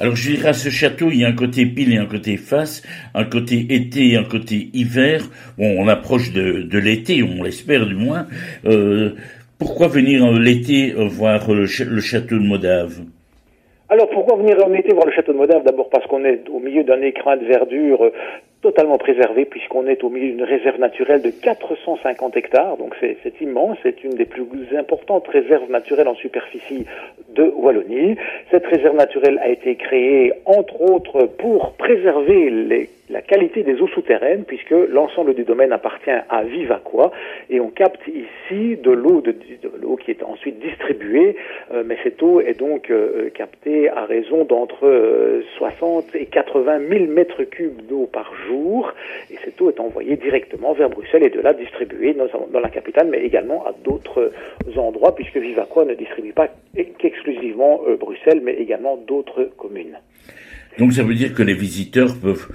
Alors 0.00 0.16
je 0.16 0.32
dirais 0.32 0.48
à 0.48 0.52
ce 0.52 0.68
château, 0.68 1.10
il 1.10 1.20
y 1.20 1.24
a 1.24 1.28
un 1.28 1.36
côté 1.36 1.64
pile 1.66 1.92
et 1.92 1.96
un 1.96 2.06
côté 2.06 2.36
face, 2.36 2.82
un 3.14 3.24
côté 3.24 3.66
été 3.70 4.10
et 4.10 4.16
un 4.16 4.24
côté 4.24 4.68
hiver. 4.72 5.22
Bon, 5.58 5.76
on 5.78 5.86
approche 5.86 6.32
de, 6.32 6.78
l'été, 6.78 7.22
on 7.22 7.42
l'espère 7.42 7.86
du 7.86 7.94
moins. 7.94 8.26
Euh, 8.64 9.14
pourquoi 9.58 9.86
venir 9.86 10.30
l'été 10.32 10.92
voir 10.96 11.48
le, 11.52 11.66
le, 11.84 12.00
château 12.00 12.38
de 12.38 12.44
Modave 12.44 13.02
alors 13.88 14.08
pourquoi 14.08 14.38
venir 14.38 14.56
en 14.64 14.72
été 14.72 14.94
voir 14.94 15.04
le 15.04 15.12
château 15.12 15.34
de 15.34 15.36
Modave 15.36 15.64
D'abord 15.64 15.90
parce 15.90 16.06
qu'on 16.06 16.24
est 16.24 16.48
au 16.48 16.60
milieu 16.60 16.82
d'un 16.82 17.02
écrin 17.02 17.36
de 17.36 17.44
verdure 17.44 18.10
totalement 18.62 18.96
préservé 18.96 19.44
puisqu'on 19.44 19.86
est 19.86 20.02
au 20.04 20.08
milieu 20.08 20.28
d'une 20.30 20.44
réserve 20.44 20.78
naturelle 20.78 21.20
de 21.20 21.30
450 21.30 22.36
hectares, 22.36 22.76
donc 22.76 22.94
c'est 23.00 23.40
immense, 23.40 23.76
c'est 23.82 24.02
une 24.04 24.14
des 24.14 24.24
plus 24.24 24.46
importantes 24.78 25.26
réserves 25.28 25.70
naturelles 25.70 26.08
en 26.08 26.14
superficie 26.14 26.86
de 27.34 27.42
Wallonie. 27.42 28.16
Cette 28.50 28.66
réserve 28.66 28.96
naturelle 28.96 29.38
a 29.42 29.48
été 29.48 29.74
créée 29.74 30.32
entre 30.46 30.80
autres 30.80 31.24
pour 31.24 31.72
préserver 31.72 32.50
les 32.50 32.88
la 33.12 33.20
qualité 33.20 33.62
des 33.62 33.80
eaux 33.80 33.88
souterraines, 33.88 34.44
puisque 34.44 34.70
l'ensemble 34.70 35.34
du 35.34 35.44
domaine 35.44 35.70
appartient 35.72 36.10
à 36.10 36.42
Vivaqua, 36.44 37.12
et 37.50 37.60
on 37.60 37.68
capte 37.68 38.00
ici 38.08 38.76
de 38.76 38.90
l'eau 38.90 39.20
de, 39.20 39.34
l'eau 39.80 39.96
qui 39.96 40.10
est 40.10 40.22
ensuite 40.22 40.58
distribuée, 40.60 41.36
euh, 41.72 41.84
mais 41.86 41.98
cette 42.02 42.22
eau 42.22 42.40
est 42.40 42.58
donc 42.58 42.90
euh, 42.90 43.28
captée 43.30 43.90
à 43.90 44.06
raison 44.06 44.44
d'entre 44.44 45.42
60 45.58 46.14
et 46.14 46.26
80 46.26 46.80
000 46.88 47.06
mètres 47.06 47.44
cubes 47.44 47.82
d'eau 47.86 48.08
par 48.10 48.32
jour, 48.48 48.92
et 49.30 49.36
cette 49.44 49.60
eau 49.60 49.68
est 49.68 49.78
envoyée 49.78 50.16
directement 50.16 50.72
vers 50.72 50.88
Bruxelles 50.88 51.24
et 51.24 51.30
de 51.30 51.40
là 51.40 51.52
distribuée 51.52 52.14
dans, 52.14 52.26
dans 52.50 52.60
la 52.60 52.70
capitale, 52.70 53.08
mais 53.10 53.18
également 53.18 53.66
à 53.66 53.74
d'autres 53.84 54.32
endroits, 54.76 55.14
puisque 55.14 55.36
Vivaqua 55.36 55.84
ne 55.84 55.94
distribue 55.94 56.32
pas 56.32 56.48
qu'exclusivement 56.98 57.82
Bruxelles, 58.00 58.40
mais 58.42 58.54
également 58.54 58.96
d'autres 58.96 59.50
communes. 59.58 59.98
Donc 60.78 60.92
ça 60.92 61.02
veut 61.02 61.14
dire 61.14 61.34
que 61.34 61.42
les 61.42 61.54
visiteurs 61.54 62.16
peuvent, 62.18 62.48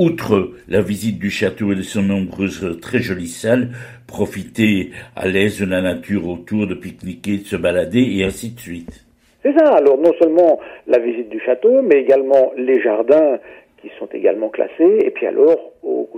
outre 0.00 0.52
la 0.66 0.80
visite 0.80 1.18
du 1.18 1.30
château 1.30 1.72
et 1.72 1.74
de 1.74 1.82
son 1.82 2.02
nombreuses 2.02 2.78
très 2.80 3.00
jolies 3.00 3.28
salles, 3.28 3.68
profiter 4.06 4.92
à 5.14 5.28
l'aise 5.28 5.60
de 5.60 5.66
la 5.66 5.82
nature 5.82 6.26
autour, 6.26 6.66
de 6.66 6.74
pique-niquer, 6.74 7.36
de 7.36 7.44
se 7.44 7.56
balader 7.56 8.00
et 8.00 8.24
ainsi 8.24 8.54
de 8.54 8.58
suite. 8.58 9.04
C'est 9.42 9.52
ça, 9.58 9.76
alors 9.76 9.98
non 9.98 10.12
seulement 10.18 10.58
la 10.86 10.98
visite 10.98 11.28
du 11.28 11.38
château, 11.40 11.82
mais 11.82 12.00
également 12.00 12.50
les 12.56 12.80
jardins 12.80 13.38
qui 13.80 13.90
sont 13.98 14.08
également 14.12 14.48
classés. 14.48 14.98
Et 15.02 15.10
puis 15.10 15.26
alors, 15.26 15.72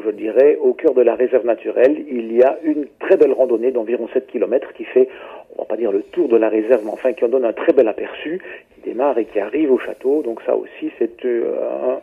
je 0.05 0.11
dirais, 0.11 0.59
au 0.61 0.73
cœur 0.73 0.95
de 0.95 1.03
la 1.03 1.15
réserve 1.15 1.45
naturelle, 1.47 2.05
il 2.11 2.33
y 2.33 2.43
a 2.43 2.59
une 2.65 2.87
très 2.99 3.17
belle 3.17 3.33
randonnée 3.33 3.71
d'environ 3.71 4.09
7 4.13 4.27
km 4.27 4.73
qui 4.75 4.85
fait, 4.85 5.09
on 5.57 5.63
va 5.63 5.67
pas 5.67 5.77
dire 5.77 5.93
le 5.93 6.03
tour 6.03 6.29
de 6.29 6.37
la 6.37 6.49
réserve, 6.49 6.83
mais 6.85 6.91
enfin 6.91 7.13
qui 7.13 7.25
en 7.25 7.29
donne 7.29 7.45
un 7.45 7.53
très 7.53 7.73
bel 7.73 7.89
aperçu, 7.89 8.41
qui 8.75 8.81
démarre 8.91 9.19
et 9.19 9.27
qui 9.27 9.39
arrive 9.39 9.73
au 9.73 9.79
château. 9.79 10.23
Donc 10.23 10.41
ça 10.45 10.57
aussi, 10.57 10.91
c'est 10.99 11.25
euh, 11.25 11.97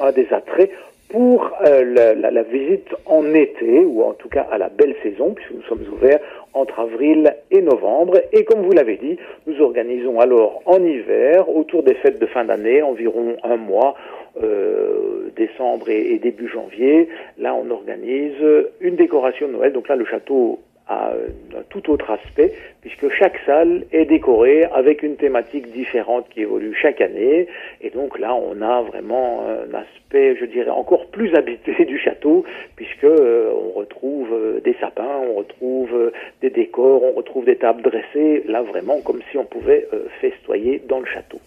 un 0.00 0.12
des 0.12 0.26
attraits 0.32 0.70
pour 1.08 1.50
euh, 1.66 2.14
la, 2.14 2.30
la, 2.30 2.42
visite 2.42 2.88
en 3.06 3.32
été, 3.34 3.84
ou 3.84 4.02
en 4.02 4.12
tout 4.12 4.28
cas 4.28 4.46
à 4.50 4.58
la 4.58 4.68
belle 4.68 4.94
saison, 5.02 5.32
puisque 5.34 5.52
nous 5.52 5.62
sommes 5.62 5.84
ouverts 5.92 6.20
entre 6.52 6.80
avril 6.80 7.34
et 7.50 7.62
novembre. 7.62 8.20
Et 8.32 8.44
comme 8.44 8.62
vous 8.62 8.72
l'avez 8.72 8.96
dit, 8.96 9.16
nous 9.46 9.60
organisons 9.62 10.20
alors 10.20 10.62
en 10.66 10.82
hiver, 10.84 11.48
autour 11.48 11.82
des 11.82 11.94
fêtes 11.94 12.18
de 12.18 12.26
fin 12.26 12.44
d'année, 12.44 12.82
environ 12.82 13.36
un 13.42 13.56
mois, 13.56 13.94
euh, 14.42 15.30
décembre 15.36 15.88
et, 15.88 16.18
début 16.18 16.48
janvier, 16.48 17.08
là 17.38 17.54
on 17.54 17.70
organise 17.70 18.36
une 18.80 18.96
décoration 18.96 19.48
de 19.48 19.52
Noël. 19.52 19.72
Donc 19.72 19.88
là 19.88 19.96
le 19.96 20.04
château 20.04 20.58
a 20.88 21.12
un 21.12 21.62
tout 21.70 21.90
autre 21.90 22.10
aspect, 22.10 22.52
puisque 22.80 23.08
chaque 23.10 23.38
salle 23.46 23.84
est 23.92 24.06
décorée 24.06 24.64
avec 24.64 25.02
une 25.02 25.16
thématique 25.16 25.70
différente 25.72 26.26
qui 26.30 26.42
évolue 26.42 26.74
chaque 26.74 27.00
année. 27.00 27.46
Et 27.80 27.90
donc 27.90 28.18
là, 28.18 28.34
on 28.34 28.60
a 28.62 28.82
vraiment 28.82 29.44
un 29.46 29.74
aspect, 29.74 30.36
je 30.36 30.44
dirais, 30.46 30.70
encore 30.70 31.06
plus 31.06 31.34
habité 31.34 31.84
du 31.84 31.98
château, 31.98 32.44
puisque 32.76 33.04
euh, 33.04 33.52
on 33.54 33.78
retrouve 33.78 34.32
euh, 34.32 34.60
des 34.60 34.74
sapins, 34.80 35.20
on 35.30 35.34
retrouve 35.34 36.12
des 36.40 36.50
décors, 36.50 37.02
on 37.02 37.12
retrouve 37.12 37.44
des 37.44 37.56
tables 37.56 37.82
dressées, 37.82 38.42
là 38.46 38.62
vraiment 38.62 39.00
comme 39.00 39.20
si 39.30 39.38
on 39.38 39.44
pouvait 39.44 39.86
festoyer 40.20 40.82
dans 40.88 41.00
le 41.00 41.06
château. 41.06 41.38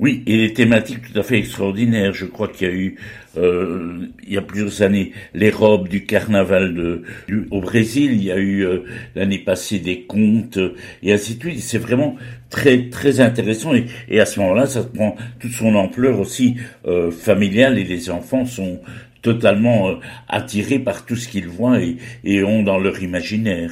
Oui, 0.00 0.24
et 0.26 0.36
les 0.36 0.52
thématiques 0.52 1.12
tout 1.12 1.18
à 1.18 1.22
fait 1.22 1.38
extraordinaires. 1.38 2.12
Je 2.12 2.26
crois 2.26 2.48
qu'il 2.48 2.66
y 2.66 2.70
a 2.70 2.74
eu, 2.74 2.96
euh, 3.36 4.08
il 4.26 4.34
y 4.34 4.36
a 4.36 4.42
plusieurs 4.42 4.82
années, 4.82 5.12
les 5.34 5.50
robes 5.50 5.88
du 5.88 6.04
carnaval 6.04 6.74
de, 6.74 7.02
au 7.52 7.60
Brésil. 7.60 8.12
Il 8.12 8.24
y 8.24 8.32
a 8.32 8.36
eu 8.36 8.64
euh, 8.64 8.80
l'année 9.14 9.38
passée 9.38 9.78
des 9.78 10.00
contes 10.00 10.58
et 11.02 11.12
ainsi 11.12 11.36
de 11.36 11.40
suite. 11.40 11.60
C'est 11.60 11.78
vraiment 11.78 12.16
très 12.50 12.88
très 12.88 13.20
intéressant 13.20 13.72
et, 14.08 14.20
à 14.20 14.26
ce 14.26 14.40
moment-là, 14.40 14.66
ça 14.66 14.82
prend 14.82 15.14
toute 15.38 15.52
son 15.52 15.76
ampleur 15.76 16.18
aussi 16.18 16.56
euh, 16.86 17.12
familiale 17.12 17.78
et 17.78 17.84
les 17.84 18.10
enfants 18.10 18.46
sont 18.46 18.80
totalement 19.22 19.98
attirés 20.28 20.80
par 20.80 21.06
tout 21.06 21.16
ce 21.16 21.28
qu'ils 21.28 21.48
voient 21.48 21.78
et 22.24 22.44
ont 22.44 22.62
dans 22.62 22.78
leur 22.78 23.02
imaginaire. 23.02 23.70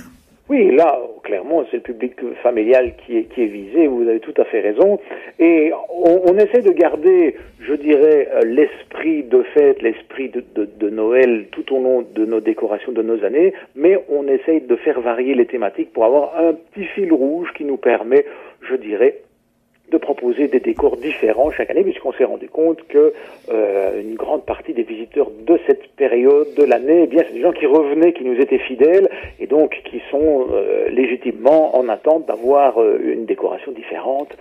Oui, 0.48 0.74
là, 0.74 0.96
clairement, 1.22 1.64
c'est 1.70 1.78
le 1.78 1.82
public 1.82 2.14
familial 2.42 2.94
qui 2.96 3.16
est, 3.16 3.46
visé, 3.46 3.86
vous 3.86 4.08
avez 4.08 4.20
tout 4.20 4.34
à 4.36 4.44
fait 4.44 4.60
raison. 4.60 4.98
Et 5.38 5.72
on, 5.90 6.36
essaie 6.36 6.62
de 6.62 6.70
garder, 6.70 7.36
je 7.60 7.74
dirais, 7.74 8.28
euh, 8.32 8.40
l'esprit 8.44 9.22
de 9.22 9.42
fête, 9.54 9.82
l'esprit 9.82 10.28
de, 10.28 10.44
de, 10.54 10.68
de, 10.78 10.90
Noël 10.90 11.46
tout 11.52 11.74
au 11.74 11.82
long 11.82 12.04
de 12.14 12.24
nos 12.24 12.40
décorations 12.40 12.92
de 12.92 13.02
nos 13.02 13.24
années, 13.24 13.54
mais 13.74 13.98
on 14.08 14.26
essaye 14.26 14.60
de 14.60 14.76
faire 14.76 15.00
varier 15.00 15.34
les 15.34 15.46
thématiques 15.46 15.92
pour 15.92 16.04
avoir 16.04 16.38
un 16.38 16.54
petit 16.54 16.84
fil 16.86 17.12
rouge 17.12 17.48
qui 17.56 17.64
nous 17.64 17.76
permet, 17.76 18.24
je 18.68 18.76
dirais, 18.76 19.22
de 19.92 19.98
proposer 19.98 20.48
des 20.48 20.60
décors 20.60 20.96
différents 20.96 21.50
chaque 21.50 21.70
année, 21.70 21.84
puisqu'on 21.84 22.12
s'est 22.12 22.24
rendu 22.24 22.48
compte 22.48 22.78
que 22.88 23.12
euh, 23.50 24.00
une 24.00 24.14
grande 24.14 24.44
partie 24.44 24.72
des 24.72 24.82
visiteurs 24.82 25.30
de 25.46 25.58
cette 25.66 25.88
période 25.96 26.48
de 26.56 26.64
l'année, 26.64 27.02
eh 27.04 27.06
bien, 27.06 27.22
c'est 27.26 27.34
des 27.34 27.42
gens 27.42 27.52
qui 27.52 27.66
revenaient, 27.66 28.12
qui 28.12 28.24
nous 28.24 28.40
étaient 28.40 28.58
fidèles, 28.58 29.08
et 29.38 29.46
donc 29.46 29.80
qui 29.90 30.00
sont 30.10 30.46
euh, 30.52 30.88
légitimement 30.88 31.76
en 31.76 31.88
attente 31.88 32.26
d'avoir 32.26 32.80
euh, 32.80 32.98
une 33.04 33.26
décoration 33.26 33.72
différente 33.72 34.36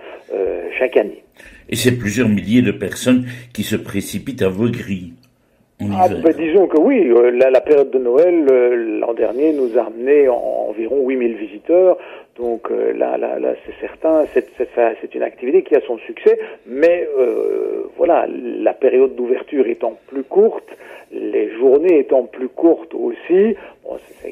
chaque 0.80 0.96
année. 0.96 1.24
Et 1.68 1.76
c'est 1.76 1.98
plusieurs 1.98 2.30
milliers 2.30 2.62
de 2.62 2.72
personnes 2.72 3.26
qui 3.54 3.64
se 3.64 3.76
précipitent 3.76 4.44
à 4.44 4.50
grilles. 4.50 5.12
Ah, 5.94 6.08
ben, 6.08 6.34
disons 6.38 6.68
que 6.68 6.80
oui, 6.80 7.12
la, 7.38 7.50
la 7.50 7.60
période 7.60 7.92
de 7.92 7.98
Noël 7.98 8.46
l'an 9.00 9.14
dernier 9.14 9.52
nous 9.52 9.78
a 9.78 9.88
amené 9.88 10.30
environ 10.30 11.06
8000 11.08 11.36
visiteurs. 11.36 11.98
Donc 12.42 12.72
euh, 12.72 12.92
là, 12.94 13.18
là, 13.18 13.38
c'est 13.68 13.80
certain, 13.80 14.26
c'est 14.34 15.14
une 15.14 15.22
activité 15.22 15.62
qui 15.62 15.76
a 15.76 15.82
son 15.82 16.00
succès, 16.00 16.40
mais 16.66 17.08
euh, 17.20 17.84
voilà, 17.98 18.26
la 18.28 18.74
période 18.74 19.16
d'ouverture 19.16 19.68
étant 19.68 20.00
plus 20.08 20.24
courte, 20.24 20.68
les 21.12 21.52
journées 21.52 22.00
étant 22.00 22.24
plus 22.24 22.50
courtes 22.50 22.96
aussi, 22.96 23.56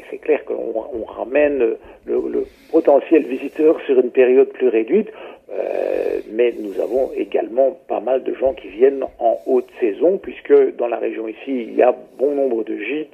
c'est 0.09 0.17
clair 0.17 0.43
qu'on 0.45 0.73
on 0.91 1.03
ramène 1.03 1.59
le, 1.59 1.77
le, 2.07 2.45
potentiel 2.71 3.27
visiteur 3.27 3.79
sur 3.85 3.99
une 3.99 4.09
période 4.09 4.49
plus 4.49 4.69
réduite, 4.69 5.09
euh, 5.51 6.19
mais 6.31 6.55
nous 6.59 6.81
avons 6.81 7.11
également 7.15 7.77
pas 7.87 7.99
mal 7.99 8.23
de 8.23 8.33
gens 8.33 8.53
qui 8.53 8.69
viennent 8.69 9.03
en 9.19 9.37
haute 9.45 9.69
saison, 9.79 10.17
puisque 10.17 10.75
dans 10.77 10.87
la 10.87 10.97
région 10.97 11.27
ici, 11.27 11.61
il 11.67 11.75
y 11.75 11.83
a 11.83 11.95
bon 12.17 12.33
nombre 12.33 12.63
de 12.63 12.75
gîtes, 12.75 13.13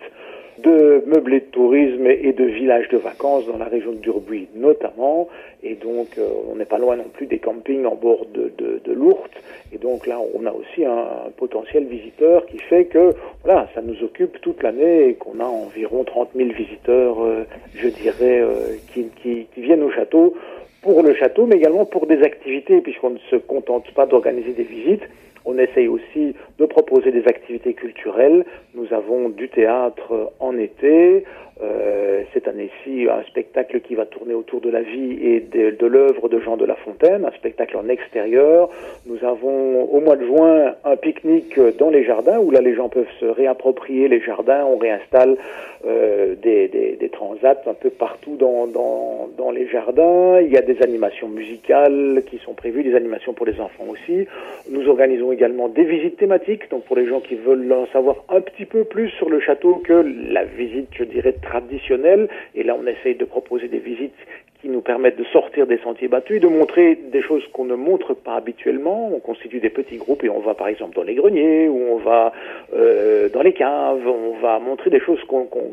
de 0.59 1.03
meublés 1.05 1.41
de 1.41 1.45
tourisme 1.45 2.07
et 2.07 2.31
de 2.31 2.43
villages 2.45 2.89
de 2.89 2.97
vacances 2.97 3.45
dans 3.47 3.57
la 3.57 3.65
région 3.65 3.91
de 3.91 3.97
Durbuy 3.97 4.47
notamment. 4.55 5.27
Et 5.63 5.75
donc, 5.75 6.07
euh, 6.17 6.27
on 6.51 6.55
n'est 6.55 6.65
pas 6.65 6.77
loin 6.77 6.95
non 6.95 7.09
plus 7.11 7.25
des 7.25 7.39
campings 7.39 7.85
en 7.85 7.95
bord 7.95 8.25
de, 8.33 8.51
de, 8.57 8.93
l'Ourthe. 8.93 9.35
Et 9.73 9.77
donc 9.77 10.05
là, 10.07 10.19
on 10.33 10.45
a 10.45 10.51
aussi 10.51 10.85
un, 10.85 11.31
potentiel 11.37 11.85
visiteur 11.85 12.45
qui 12.45 12.59
fait 12.59 12.85
que, 12.85 13.13
voilà, 13.43 13.67
ça 13.73 13.81
nous 13.81 14.03
occupe 14.03 14.39
toute 14.41 14.63
l'année 14.63 15.09
et 15.09 15.13
qu'on 15.15 15.39
a 15.39 15.45
environ 15.45 16.03
30 16.03 16.29
000 16.35 16.49
visiteurs, 16.49 17.21
euh, 17.23 17.43
je 17.75 17.87
dirais, 17.87 18.41
euh, 18.41 18.77
qui 18.93 19.47
viennent 19.57 19.83
au 19.83 19.91
château 19.91 20.35
pour 20.85 21.01
le 21.01 21.15
château, 21.15 21.47
mais 21.47 21.55
également 21.55 21.85
pour 21.85 22.05
des 22.05 22.21
activités, 22.21 22.79
puisqu'on 22.79 23.09
ne 23.09 23.17
se 23.31 23.37
contente 23.37 23.91
pas 23.95 24.05
d'organiser 24.05 24.53
des 24.53 24.63
visites, 24.63 25.01
on 25.45 25.57
essaye 25.57 25.87
aussi 25.87 26.35
de 26.57 26.65
proposer 26.65 27.11
des 27.11 27.25
activités 27.27 27.73
culturelles. 27.73 28.45
Nous 28.73 28.91
avons 28.93 29.29
du 29.29 29.49
théâtre 29.49 30.31
en 30.39 30.57
été, 30.57 31.23
euh, 31.61 32.23
cette 32.33 32.49
année-ci 32.49 33.07
un 33.09 33.23
spectacle 33.23 33.79
qui 33.79 33.95
va 33.95 34.05
tourner 34.05 34.33
autour 34.33 34.59
de 34.59 34.69
la 34.69 34.81
vie 34.81 35.17
et 35.21 35.39
de, 35.39 35.85
l'œuvre 35.85 36.27
de 36.27 36.39
Jean 36.39 36.57
de 36.57 36.65
La 36.65 36.75
Fontaine, 36.75 37.23
un 37.23 37.31
spectacle 37.31 37.77
en 37.77 37.87
extérieur. 37.87 38.69
Nous 39.05 39.23
avons 39.23 39.83
au 39.83 40.01
mois 40.01 40.17
de 40.17 40.25
juin 40.25 40.75
un 40.83 40.95
pique-nique 40.97 41.57
dans 41.77 41.89
les 41.89 42.03
jardins 42.03 42.39
où 42.39 42.51
là 42.51 42.59
les 42.59 42.75
gens 42.75 42.89
peuvent 42.89 43.05
se 43.19 43.25
réapproprier 43.25 44.09
les 44.09 44.19
jardins. 44.19 44.65
On 44.65 44.77
réinstalle 44.77 45.37
euh, 45.85 46.35
des, 46.35 47.09
transats 47.11 47.61
un 47.67 47.73
peu 47.73 47.89
partout 47.89 48.35
dans 48.35 49.51
les 49.51 49.67
jardins. 49.67 50.41
Il 50.41 50.51
y 50.51 50.57
a 50.57 50.61
des 50.61 50.81
animations 50.81 51.29
musicales 51.29 52.23
qui 52.29 52.39
sont 52.39 52.53
prévues, 52.53 52.83
des 52.83 52.95
animations 52.95 53.33
pour 53.33 53.45
les 53.45 53.59
enfants 53.61 53.85
aussi. 53.89 54.27
Nous 54.69 54.89
organisons 54.89 55.31
également 55.31 55.69
des 55.69 55.83
visites 55.83 56.17
thématiques, 56.17 56.69
donc 56.71 56.83
pour 56.85 56.95
les 56.95 57.07
gens 57.07 57.21
qui 57.21 57.35
veulent 57.35 57.71
en 57.71 57.85
savoir 57.87 58.17
un 58.29 58.41
petit 58.41 58.65
peu 58.65 58.83
plus 58.83 59.09
sur 59.11 59.29
le 59.29 59.39
château 59.39 59.75
que 59.75 60.05
la 60.31 60.43
visite, 60.43 60.89
je 60.91 61.03
dirais, 61.03 61.35
Et 62.55 62.63
là, 62.63 62.75
on 62.79 62.87
essaye 62.87 63.15
de 63.15 63.25
proposer 63.25 63.67
des 63.67 63.79
visites 63.79 64.15
qui 64.61 64.69
nous 64.69 64.81
permettent 64.81 65.17
de 65.17 65.23
sortir 65.25 65.67
des 65.67 65.77
sentiers 65.79 66.07
battus, 66.07 66.41
de 66.41 66.47
montrer 66.47 66.95
des 66.95 67.21
choses 67.21 67.43
qu'on 67.53 67.65
ne 67.65 67.75
montre 67.75 68.13
pas 68.13 68.35
habituellement. 68.35 69.11
On 69.13 69.19
constitue 69.19 69.59
des 69.59 69.69
petits 69.69 69.97
groupes 69.97 70.23
et 70.23 70.29
on 70.29 70.39
va 70.39 70.55
par 70.55 70.67
exemple 70.67 70.95
dans 70.95 71.03
les 71.03 71.13
greniers 71.13 71.67
ou 71.67 71.79
on 71.91 71.97
va 71.97 72.33
euh, 72.73 73.29
dans 73.29 73.41
les 73.41 73.53
caves, 73.53 74.07
on 74.07 74.39
va 74.41 74.57
montrer 74.59 74.89
des 74.89 74.99
choses 74.99 75.19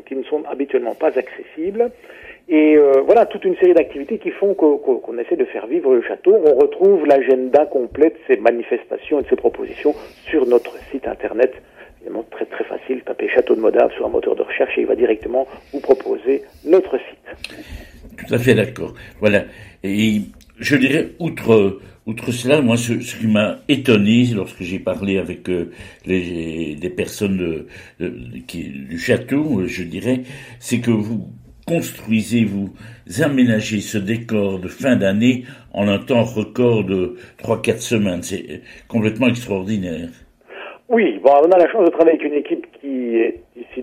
qui 0.05 0.15
ne 0.15 0.23
sont 0.23 0.43
habituellement 0.47 0.93
pas 0.93 1.17
accessibles. 1.17 1.89
Et 2.49 2.75
euh, 2.75 3.01
voilà, 3.05 3.25
toute 3.25 3.45
une 3.45 3.55
série 3.55 3.73
d'activités 3.73 4.17
qui 4.17 4.29
font 4.29 4.53
qu'on 4.53 5.17
essaie 5.17 5.37
de 5.37 5.45
faire 5.45 5.65
vivre 5.65 5.95
le 5.95 6.01
château. 6.01 6.35
On 6.45 6.53
retrouve 6.55 7.05
l'agenda 7.07 7.65
complet 7.65 8.09
de 8.09 8.17
ces 8.27 8.37
manifestations 8.37 9.19
et 9.19 9.23
de 9.23 9.27
ces 9.29 9.37
propositions 9.37 9.95
sur 10.27 10.45
notre 10.45 10.77
site 10.91 11.07
internet 11.07 11.53
évidemment 12.03 12.25
très 12.31 12.45
très 12.45 12.63
facile, 12.65 13.01
tapez 13.05 13.29
Château 13.29 13.55
de 13.55 13.61
Modave 13.61 13.91
sur 13.93 14.05
un 14.05 14.09
moteur 14.09 14.35
de 14.35 14.41
recherche 14.41 14.77
et 14.77 14.81
il 14.81 14.87
va 14.87 14.95
directement 14.95 15.47
vous 15.71 15.79
proposer 15.79 16.43
notre 16.65 16.97
site. 16.97 17.55
Tout 18.17 18.33
à 18.33 18.37
fait 18.37 18.53
d'accord. 18.53 18.93
Voilà. 19.19 19.45
Et 19.83 20.21
je 20.59 20.75
dirais, 20.75 21.11
outre, 21.19 21.79
outre 22.05 22.31
cela, 22.31 22.61
moi, 22.61 22.77
ce, 22.77 22.93
qui 22.93 23.27
m'a 23.27 23.59
étonné 23.69 24.25
lorsque 24.33 24.61
j'ai 24.61 24.79
parlé 24.79 25.17
avec 25.17 25.49
euh, 25.49 25.71
les, 26.05 26.75
les, 26.75 26.89
personnes 26.89 27.65
qui, 28.47 28.69
du 28.69 28.99
château, 28.99 29.65
je 29.65 29.83
dirais, 29.83 30.23
c'est 30.59 30.79
que 30.79 30.91
vous 30.91 31.29
construisez, 31.65 32.43
vous 32.43 32.73
aménagez 33.21 33.79
ce 33.79 33.97
décor 33.97 34.59
de 34.59 34.67
fin 34.67 34.97
d'année 34.97 35.45
en 35.71 35.87
un 35.87 35.99
temps 35.99 36.23
record 36.23 36.83
de 36.83 37.15
3-4 37.41 37.79
semaines. 37.79 38.23
C'est 38.23 38.61
complètement 38.87 39.27
extraordinaire. 39.27 40.09
Oui, 40.89 41.19
bon, 41.23 41.31
on 41.45 41.51
a 41.51 41.57
la 41.57 41.69
chance 41.69 41.85
de 41.85 41.91
travailler 41.91 42.19
avec 42.19 42.25
une 42.25 42.37
équipe 42.37 42.67
qui 42.79 43.15
est 43.15 43.41
ici 43.55 43.81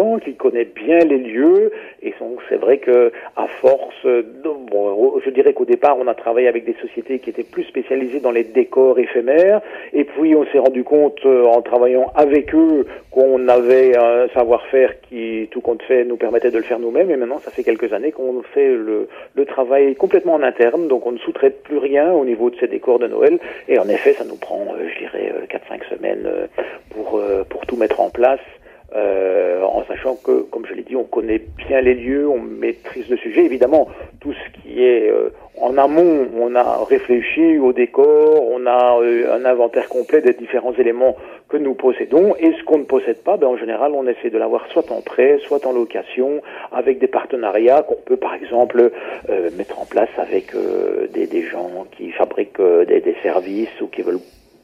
depuis 0.00 0.10
longtemps, 0.10 0.18
qui 0.18 0.34
connaît 0.34 0.64
bien 0.64 0.98
les 1.00 1.18
lieux, 1.18 1.72
et 2.02 2.14
c'est 2.48 2.56
vrai 2.56 2.78
que 2.78 3.12
à 3.36 3.46
force, 3.60 3.94
je 4.04 5.30
dirais 5.30 5.52
qu'au 5.52 5.64
départ 5.64 5.96
on 5.98 6.06
a 6.06 6.14
travaillé 6.14 6.48
avec 6.48 6.64
des 6.64 6.74
sociétés 6.80 7.18
qui 7.18 7.30
étaient 7.30 7.44
plus 7.44 7.64
spécialisées 7.64 8.20
dans 8.20 8.30
les 8.30 8.44
décors 8.44 8.98
éphémères, 8.98 9.60
et 9.92 10.04
puis 10.04 10.34
on 10.34 10.44
s'est 10.46 10.58
rendu 10.58 10.84
compte 10.84 11.18
euh, 11.24 11.44
en 11.44 11.62
travaillant 11.62 12.10
avec 12.14 12.54
eux 12.54 12.86
qu'on 13.10 13.48
avait 13.48 13.96
un 13.96 14.28
savoir-faire 14.28 15.00
qui, 15.02 15.48
tout 15.50 15.60
compte 15.60 15.82
fait, 15.82 16.04
nous 16.04 16.16
permettait 16.16 16.50
de 16.50 16.58
le 16.58 16.64
faire 16.64 16.78
nous-mêmes, 16.78 17.10
et 17.10 17.16
maintenant 17.16 17.38
ça 17.38 17.50
fait 17.50 17.64
quelques 17.64 17.92
années 17.92 18.12
qu'on 18.12 18.42
fait 18.42 18.68
le, 18.68 19.08
le 19.34 19.44
travail 19.44 19.94
complètement 19.94 20.34
en 20.34 20.42
interne, 20.42 20.88
donc 20.88 21.06
on 21.06 21.12
ne 21.12 21.18
sous-traite 21.18 21.62
plus 21.62 21.78
rien 21.78 22.12
au 22.12 22.24
niveau 22.24 22.50
de 22.50 22.56
ces 22.56 22.68
décors 22.68 22.98
de 22.98 23.06
Noël, 23.06 23.38
et 23.68 23.78
en 23.78 23.88
effet 23.88 24.12
ça 24.14 24.24
nous 24.24 24.36
prend, 24.36 24.66
euh, 24.74 24.88
je 24.94 24.98
dirais, 24.98 25.32
4-5 25.48 25.58
euh, 25.60 25.96
semaines 25.96 26.28
pour, 26.90 27.20
pour 27.48 27.66
tout 27.66 27.76
mettre 27.76 28.00
en 28.00 28.10
place. 28.10 28.40
Euh, 28.94 29.62
en 29.62 29.84
sachant 29.84 30.16
que, 30.16 30.42
comme 30.50 30.66
je 30.66 30.74
l'ai 30.74 30.82
dit, 30.82 30.96
on 30.96 31.04
connaît 31.04 31.42
bien 31.68 31.80
les 31.80 31.94
lieux, 31.94 32.28
on 32.28 32.40
maîtrise 32.40 33.08
le 33.08 33.16
sujet. 33.16 33.44
Évidemment, 33.44 33.88
tout 34.20 34.32
ce 34.32 34.60
qui 34.60 34.82
est 34.82 35.08
euh, 35.08 35.30
en 35.60 35.78
amont, 35.78 36.26
on 36.36 36.54
a 36.56 36.84
réfléchi 36.84 37.58
au 37.58 37.72
décor, 37.72 38.42
on 38.50 38.66
a 38.66 39.00
euh, 39.00 39.32
un 39.32 39.44
inventaire 39.44 39.88
complet 39.88 40.20
des 40.22 40.32
différents 40.32 40.72
éléments 40.72 41.16
que 41.48 41.56
nous 41.56 41.74
possédons. 41.74 42.34
Et 42.40 42.52
ce 42.52 42.64
qu'on 42.64 42.78
ne 42.78 42.84
possède 42.84 43.22
pas, 43.22 43.36
ben, 43.36 43.46
en 43.46 43.56
général, 43.56 43.92
on 43.94 44.08
essaie 44.08 44.30
de 44.30 44.38
l'avoir 44.38 44.66
soit 44.72 44.90
en 44.90 45.02
prêt, 45.02 45.38
soit 45.46 45.64
en 45.66 45.72
location, 45.72 46.42
avec 46.72 46.98
des 46.98 47.06
partenariats 47.06 47.82
qu'on 47.82 47.94
peut, 48.04 48.16
par 48.16 48.34
exemple, 48.34 48.90
mettre 49.56 49.80
en 49.80 49.84
place 49.84 50.10
avec 50.16 50.52
des, 51.12 51.26
des, 51.26 51.42
gens 51.42 51.86
qui 51.96 52.10
fabriquent 52.10 52.60
des, 52.60 53.00
des 53.00 53.16
services 53.22 53.80
ou 53.80 53.86
qui 53.86 54.02
veulent 54.02 54.20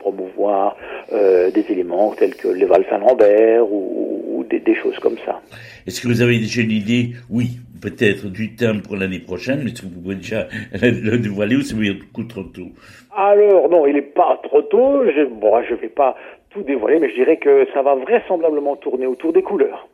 promouvoir 0.06 0.76
euh, 1.12 1.50
des 1.50 1.64
éléments 1.70 2.14
tels 2.14 2.36
que 2.36 2.48
les 2.48 2.64
Val 2.64 2.84
Saint-Lambert 2.88 3.64
ou, 3.70 4.44
des, 4.48 4.74
choses 4.76 4.98
comme 5.00 5.16
ça. 5.24 5.40
Est-ce 5.86 6.00
que 6.00 6.06
vous 6.06 6.22
avez 6.22 6.38
déjà 6.38 6.62
une 6.62 6.70
idée 6.70 7.10
Oui, 7.30 7.58
peut-être 7.82 8.26
du 8.26 8.54
thème 8.54 8.80
pour 8.82 8.96
l'année 8.96 9.18
prochaine, 9.18 9.62
mais 9.64 9.70
est-ce 9.70 9.82
que 9.82 9.86
vous 9.86 10.00
pouvez 10.00 10.14
déjà 10.14 10.46
le 10.80 11.16
dévoiler 11.18 11.56
ou 11.56 11.62
c'est 11.62 11.74
beaucoup 11.74 12.24
trop 12.24 12.44
tôt 12.44 12.68
Alors 13.16 13.68
non, 13.68 13.86
il 13.86 13.94
n'est 13.94 14.02
pas 14.02 14.38
trop 14.44 14.62
tôt. 14.62 15.04
Je, 15.04 15.24
bon, 15.24 15.62
je 15.68 15.74
vais 15.74 15.88
pas 15.88 16.16
tout 16.50 16.62
dévoiler, 16.62 17.00
mais 17.00 17.10
je 17.10 17.16
dirais 17.16 17.38
que 17.38 17.66
ça 17.74 17.82
va 17.82 17.96
vraisemblablement 17.96 18.76
tourner 18.76 19.06
autour 19.06 19.32
des 19.32 19.42
couleurs. 19.42 19.88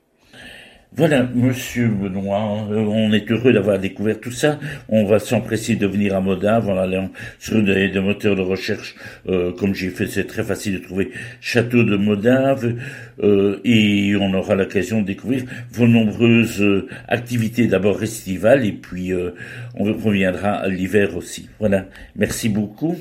Voilà, 0.94 1.22
monsieur 1.34 1.88
Benoît, 1.88 2.66
euh, 2.70 2.84
on 2.86 3.12
est 3.14 3.30
heureux 3.30 3.54
d'avoir 3.54 3.78
découvert 3.78 4.20
tout 4.20 4.30
ça. 4.30 4.58
On 4.90 5.06
va 5.06 5.18
s'empresser 5.18 5.74
de 5.74 5.86
venir 5.86 6.14
à 6.14 6.20
Modave 6.20 6.68
en 6.68 6.76
allant 6.76 7.08
sur 7.38 7.62
des, 7.62 7.90
moteurs 7.98 8.36
de 8.36 8.42
recherche, 8.42 8.94
euh, 9.26 9.52
comme 9.58 9.74
j'ai 9.74 9.88
fait, 9.88 10.06
c'est 10.06 10.26
très 10.26 10.42
facile 10.42 10.80
de 10.80 10.84
trouver 10.84 11.10
Château 11.40 11.82
de 11.82 11.96
Modave, 11.96 12.74
euh, 13.22 13.58
et 13.64 14.14
on 14.20 14.34
aura 14.34 14.54
l'occasion 14.54 15.00
de 15.00 15.06
découvrir 15.06 15.44
vos 15.72 15.86
nombreuses 15.86 16.62
activités, 17.08 17.68
d'abord 17.68 18.02
estivales, 18.02 18.66
et 18.66 18.72
puis 18.72 19.12
on 19.74 19.84
reviendra 19.84 20.68
l'hiver 20.68 21.16
aussi. 21.16 21.48
Voilà, 21.58 21.86
merci 22.16 22.50
beaucoup. 22.50 22.96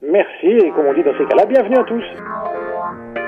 Merci, 0.00 0.46
et 0.46 0.70
comme 0.70 0.86
on 0.86 0.94
dit 0.94 1.02
dans 1.02 1.18
ces 1.18 1.24
cas-là, 1.24 1.46
bienvenue 1.46 1.76
à 1.76 1.84
tous. 1.84 3.21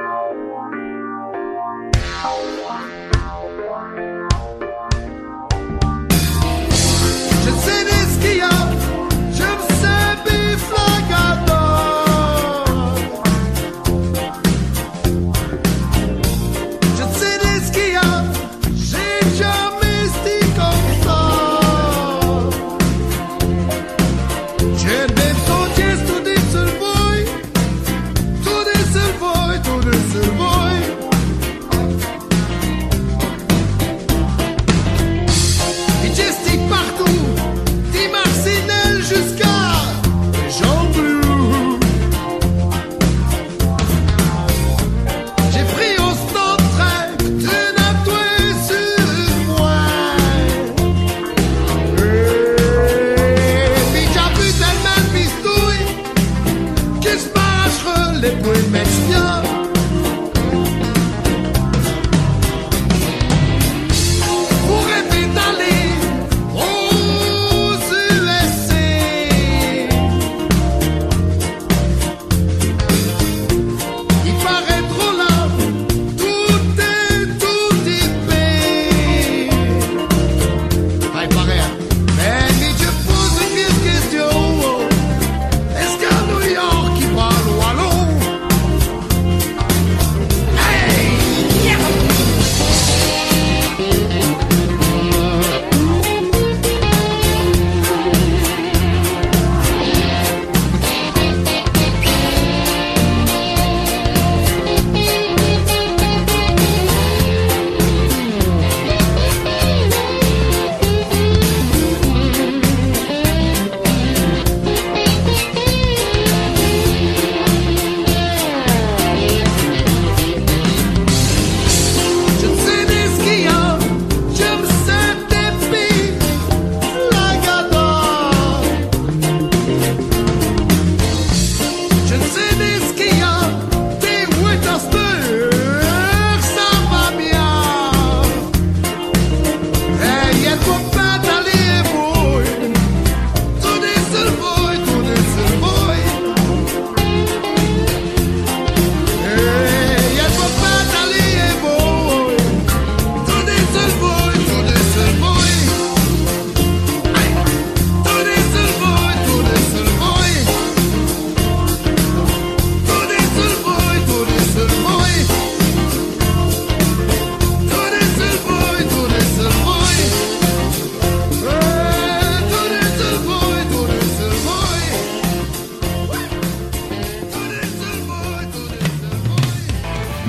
Dia 8.24 8.63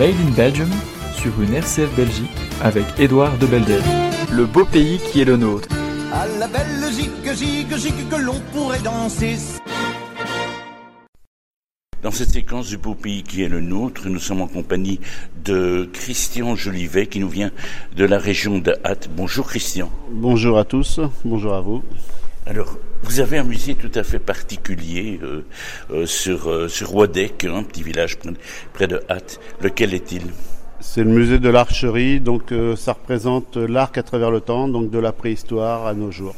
Made 0.06 0.22
in 0.22 0.32
Belgium 0.38 0.70
sur 1.16 1.42
une 1.42 1.56
RCF 1.56 1.96
Belgique 1.96 2.30
avec 2.62 2.86
Édouard 3.00 3.36
de 3.40 3.48
Belder. 3.48 3.80
Le 4.32 4.46
beau 4.46 4.64
pays 4.64 5.00
qui 5.00 5.22
est 5.22 5.26
le 5.26 5.36
nôtre. 5.36 5.68
À 6.14 6.28
la 6.28 6.48
Belgique, 6.48 7.10
gigue, 7.34 7.76
gigue, 7.76 8.08
que 8.08 8.16
l'on 8.16 8.40
pourrait 8.54 8.82
danser. 8.82 9.36
Dans 12.04 12.12
cette 12.12 12.30
séquence 12.30 12.68
du 12.68 12.78
beau 12.78 12.94
pays 12.94 13.24
qui 13.24 13.42
est 13.42 13.50
le 13.50 13.62
nôtre, 13.62 14.08
nous 14.08 14.20
sommes 14.20 14.42
en 14.42 14.48
compagnie 14.48 15.00
de 15.44 15.90
Christian 15.92 16.56
Jolivet 16.56 17.08
qui 17.08 17.20
nous 17.20 17.30
vient 17.30 17.50
de 17.96 18.06
la 18.06 18.20
région 18.20 18.60
de 18.60 18.76
Hatt. 18.84 19.10
Bonjour 19.10 19.48
Christian. 19.48 19.90
Bonjour 20.12 20.60
à 20.60 20.66
tous, 20.66 21.00
bonjour 21.24 21.56
à 21.56 21.62
vous. 21.62 21.82
Alors, 22.48 22.78
vous 23.02 23.20
avez 23.22 23.40
un 23.40 23.44
musée 23.44 23.74
tout 23.74 23.92
à 23.96 24.04
fait 24.04 24.20
particulier 24.20 25.20
euh, 25.24 25.44
euh, 25.90 26.06
sur, 26.06 26.48
euh, 26.48 26.68
sur 26.68 26.94
Wadek, 26.94 27.46
un 27.46 27.64
petit 27.64 27.82
village 27.82 28.20
près, 28.20 28.30
près 28.72 28.88
de 28.88 29.02
Hatt. 29.10 29.40
Lequel 29.62 29.96
est-il? 29.96 30.22
C'est 30.80 31.04
le 31.04 31.10
musée 31.10 31.40
de 31.40 31.50
l'archerie, 31.50 32.20
donc 32.20 32.52
euh, 32.52 32.76
ça 32.76 32.94
représente 32.94 33.58
l'arc 33.58 33.98
à 33.98 34.04
travers 34.04 34.30
le 34.30 34.42
temps, 34.42 34.68
donc 34.68 34.92
de 34.92 35.00
la 35.00 35.12
préhistoire 35.12 35.88
à 35.88 35.96
nos 35.96 36.12
jours. 36.12 36.36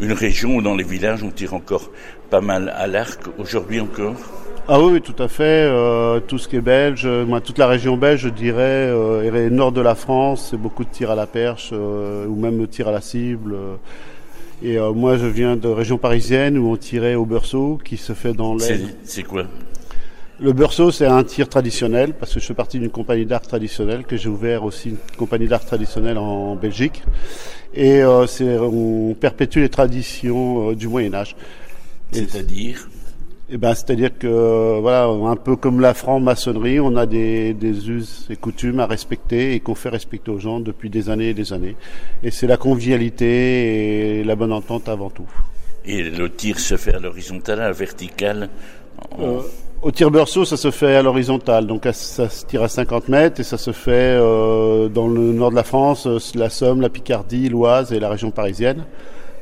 Une 0.00 0.12
région 0.12 0.56
où 0.56 0.62
dans 0.62 0.74
les 0.74 0.84
villages 0.84 1.22
on 1.22 1.30
tire 1.30 1.52
encore 1.52 1.90
pas 2.30 2.40
mal 2.40 2.72
à 2.74 2.86
l'arc, 2.86 3.20
aujourd'hui 3.36 3.80
encore? 3.80 4.14
Ah 4.66 4.80
oui, 4.80 4.94
oui, 4.94 5.00
tout 5.02 5.22
à 5.22 5.28
fait. 5.28 5.42
euh, 5.42 6.20
tout 6.20 6.38
ce 6.38 6.48
qui 6.48 6.56
est 6.56 6.60
belge, 6.62 7.02
euh, 7.04 7.26
moi, 7.26 7.42
toute 7.42 7.58
la 7.58 7.66
région 7.66 7.98
belge, 7.98 8.22
je 8.22 8.28
dirais, 8.30 8.88
euh, 8.88 9.46
et 9.46 9.50
nord 9.50 9.72
de 9.72 9.82
la 9.82 9.94
France, 9.94 10.48
c'est 10.50 10.56
beaucoup 10.56 10.84
de 10.84 10.90
tir 10.90 11.10
à 11.10 11.14
la 11.14 11.26
perche 11.26 11.70
euh, 11.72 12.26
ou 12.26 12.34
même 12.34 12.66
tir 12.66 12.88
à 12.88 12.92
la 12.92 13.02
cible. 13.02 13.54
Et 14.62 14.78
euh, 14.78 14.92
moi, 14.92 15.16
je 15.18 15.26
viens 15.26 15.56
de 15.56 15.68
région 15.68 15.98
parisienne 15.98 16.56
où 16.56 16.70
on 16.70 16.76
tirait 16.76 17.14
au 17.14 17.26
beurceau, 17.26 17.78
qui 17.84 17.96
se 17.96 18.12
fait 18.14 18.32
dans 18.32 18.54
l'aile. 18.54 18.94
c'est 19.04 19.22
quoi? 19.22 19.46
Le 20.38 20.52
beurceau, 20.52 20.90
c'est 20.90 21.06
un 21.06 21.24
tir 21.24 21.48
traditionnel 21.48 22.12
parce 22.12 22.34
que 22.34 22.40
je 22.40 22.44
fais 22.44 22.54
partie 22.54 22.78
d'une 22.78 22.90
compagnie 22.90 23.24
d'art 23.24 23.40
traditionnelle 23.40 24.04
que 24.04 24.18
j'ai 24.18 24.28
ouvert 24.28 24.64
aussi 24.64 24.90
une 24.90 24.98
compagnie 25.16 25.48
d'art 25.48 25.64
traditionnelle 25.64 26.18
en 26.18 26.56
Belgique. 26.56 27.02
Et 27.74 28.02
euh, 28.02 28.26
on 28.60 29.14
perpétue 29.14 29.60
les 29.60 29.70
traditions 29.70 30.70
euh, 30.70 30.74
du 30.74 30.88
Moyen 30.88 31.14
Âge. 31.14 31.36
C'est-à-dire? 32.12 32.86
Eh 33.48 33.58
ben, 33.58 33.74
c'est-à-dire 33.74 34.18
que 34.18 34.80
voilà, 34.80 35.04
un 35.04 35.36
peu 35.36 35.54
comme 35.54 35.80
la 35.80 35.94
franc-maçonnerie, 35.94 36.80
on 36.80 36.96
a 36.96 37.06
des, 37.06 37.54
des 37.54 37.88
us 37.88 38.26
et 38.28 38.36
coutumes 38.36 38.80
à 38.80 38.86
respecter 38.86 39.54
et 39.54 39.60
qu'on 39.60 39.76
fait 39.76 39.88
respecter 39.88 40.32
aux 40.32 40.40
gens 40.40 40.58
depuis 40.58 40.90
des 40.90 41.10
années 41.10 41.28
et 41.28 41.34
des 41.34 41.52
années. 41.52 41.76
Et 42.24 42.32
c'est 42.32 42.48
la 42.48 42.56
convivialité 42.56 44.18
et 44.20 44.24
la 44.24 44.34
bonne 44.34 44.52
entente 44.52 44.88
avant 44.88 45.10
tout. 45.10 45.28
Et 45.84 46.02
le 46.02 46.28
tir 46.28 46.58
se 46.58 46.76
fait 46.76 46.94
à 46.94 46.98
l'horizontale, 46.98 47.60
à 47.60 47.68
la 47.68 47.72
verticale 47.72 48.48
Euh, 49.18 49.40
au 49.82 49.90
tir 49.90 50.10
beurceau, 50.10 50.44
ça 50.44 50.56
se 50.56 50.70
fait 50.70 50.96
à 50.96 51.02
l'horizontale, 51.02 51.66
donc 51.66 51.86
ça 51.92 52.28
se 52.28 52.44
tire 52.46 52.62
à 52.62 52.68
50 52.68 53.08
mètres 53.08 53.40
et 53.40 53.44
ça 53.44 53.58
se 53.58 53.72
fait 53.72 54.16
euh, 54.18 54.88
dans 54.88 55.06
le 55.06 55.32
nord 55.32 55.50
de 55.50 55.56
la 55.56 55.64
France, 55.64 56.06
euh, 56.06 56.18
la 56.34 56.50
Somme, 56.50 56.80
la 56.80 56.88
Picardie, 56.88 57.48
l'Oise 57.48 57.92
et 57.92 58.00
la 58.00 58.08
région 58.08 58.30
parisienne. 58.30 58.84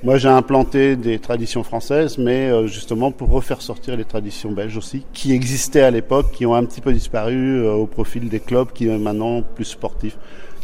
Moi, 0.04 0.18
j'ai 0.18 0.28
implanté 0.28 0.96
des 0.96 1.18
traditions 1.18 1.62
françaises, 1.62 2.18
mais 2.18 2.50
euh, 2.50 2.66
justement 2.66 3.10
pour 3.10 3.30
refaire 3.30 3.62
sortir 3.62 3.96
les 3.96 4.04
traditions 4.04 4.52
belges 4.52 4.76
aussi, 4.76 5.02
qui 5.14 5.32
existaient 5.32 5.80
à 5.80 5.90
l'époque, 5.90 6.30
qui 6.32 6.44
ont 6.44 6.54
un 6.54 6.62
petit 6.66 6.82
peu 6.82 6.92
disparu 6.92 7.62
euh, 7.62 7.72
au 7.72 7.86
profil 7.86 8.28
des 8.28 8.38
clubs 8.38 8.70
qui 8.70 8.86
sont 8.86 8.98
maintenant 8.98 9.40
plus 9.40 9.64
sportifs. 9.64 10.18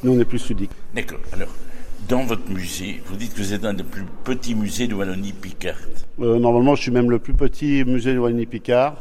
Nous, 0.05 0.13
on 0.13 0.21
est 0.21 0.27
plus 0.27 0.47
ludiques. 0.51 0.73
D'accord. 0.95 1.21
Alors, 1.33 1.49
dans 2.07 2.25
votre 2.25 2.51
musée, 2.51 3.01
vous 3.07 3.17
dites 3.17 3.33
que 3.33 3.39
vous 3.39 3.55
êtes 3.55 3.65
un 3.65 3.73
des 3.73 3.83
plus 3.83 4.05
petits 4.25 4.55
musées 4.55 4.89
de 4.89 4.95
Wallonie-Picard. 4.95 5.77
Euh, 6.21 6.39
normalement, 6.39 6.75
je 6.75 6.83
suis 6.83 6.93
même 6.93 7.11
le 7.11 7.19
plus 7.19 7.33
petit 7.33 7.83
musée 7.87 8.13
de 8.13 8.19
Wallonie-Picard. 8.19 8.97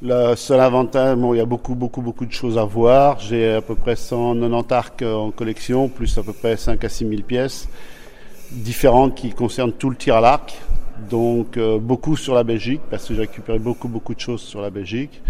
Le 0.00 0.36
seul 0.36 0.60
avantage, 0.60 1.18
bon, 1.18 1.34
il 1.34 1.36
y 1.36 1.40
a 1.40 1.44
beaucoup, 1.44 1.74
beaucoup, 1.74 2.00
beaucoup 2.00 2.24
de 2.24 2.32
choses 2.32 2.56
à 2.56 2.64
voir. 2.64 3.20
J'ai 3.20 3.52
à 3.52 3.60
peu 3.60 3.74
près 3.74 3.94
190 3.94 4.72
arcs 4.72 5.02
euh, 5.02 5.14
en 5.16 5.30
collection, 5.30 5.90
plus 5.90 6.16
à 6.16 6.22
peu 6.22 6.32
près 6.32 6.56
5 6.56 6.82
à 6.82 6.88
6 6.88 7.06
000 7.06 7.22
pièces 7.24 7.68
différentes 8.50 9.14
qui 9.14 9.30
concernent 9.30 9.72
tout 9.72 9.90
le 9.90 9.96
tir 9.96 10.16
à 10.16 10.20
l'arc. 10.20 10.58
Donc, 11.08 11.56
euh, 11.56 11.78
beaucoup 11.78 12.16
sur 12.16 12.34
la 12.34 12.44
Belgique, 12.44 12.80
parce 12.90 13.06
que 13.06 13.14
j'ai 13.14 13.20
récupéré 13.20 13.58
beaucoup, 13.58 13.88
beaucoup 13.88 14.14
de 14.14 14.20
choses 14.20 14.42
sur 14.42 14.60
la 14.60 14.70
Belgique. 14.70 15.22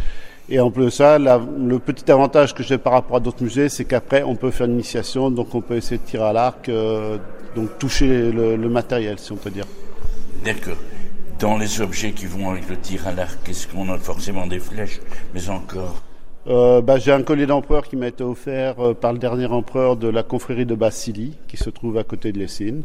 Et 0.49 0.59
en 0.59 0.71
plus 0.73 0.87
de 0.87 0.91
ça, 0.91 1.19
la- 1.19 1.41
le 1.59 1.79
petit 1.79 2.11
avantage 2.11 2.55
que 2.55 2.63
j'ai 2.65 2.77
par 2.77 2.93
rapport 2.95 3.17
à 3.17 3.21
d'autres 3.21 3.43
musées, 3.43 3.69
c'est 3.69 3.85
qu'après, 3.85 4.25
on 4.25 4.35
peut 4.35 4.51
faire 4.51 4.67
une 4.67 4.73
initiation, 4.75 5.31
donc 5.31 5.55
on 5.55 5.61
peut 5.61 5.77
essayer 5.77 5.99
de 5.99 6.03
tirer 6.03 6.25
à 6.25 6.33
l'arc, 6.33 6.69
euh, 6.69 7.19
donc 7.55 7.79
toucher 7.79 8.33
le, 8.33 8.57
le 8.57 8.69
matériel, 8.69 9.19
si 9.21 9.31
on 9.31 9.37
peut 9.37 9.51
dire. 9.51 9.67
D'accord. 10.45 10.77
Dans 11.39 11.57
les 11.57 11.81
objets 11.81 12.11
qui 12.13 12.27
vont 12.27 12.51
avec 12.51 12.69
le 12.69 12.77
tir 12.77 13.07
à 13.07 13.13
l'arc, 13.13 13.49
est-ce 13.49 13.69
qu'on 13.69 13.89
a 13.91 13.99
forcément 13.99 14.47
des 14.47 14.59
flèches, 14.59 15.01
mais 15.35 15.49
encore 15.51 16.03
Euh, 16.51 16.81
bah, 16.81 16.99
j'ai 16.99 17.13
un 17.13 17.23
collier 17.23 17.47
d'empereur 17.47 17.87
qui 17.87 17.95
m'a 17.95 18.09
été 18.09 18.25
offert 18.25 18.81
euh, 18.81 18.93
par 18.93 19.13
le 19.13 19.21
dernier 19.21 19.47
empereur 19.47 19.97
de 19.97 20.09
la 20.09 20.25
confrérie 20.25 20.67
de 20.67 20.75
Bassili, 20.75 21.37
qui 21.47 21.57
se 21.57 21.71
trouve 21.71 21.97
à 21.97 22.03
côté 22.03 22.33
de 22.33 22.41
Lessines. 22.41 22.83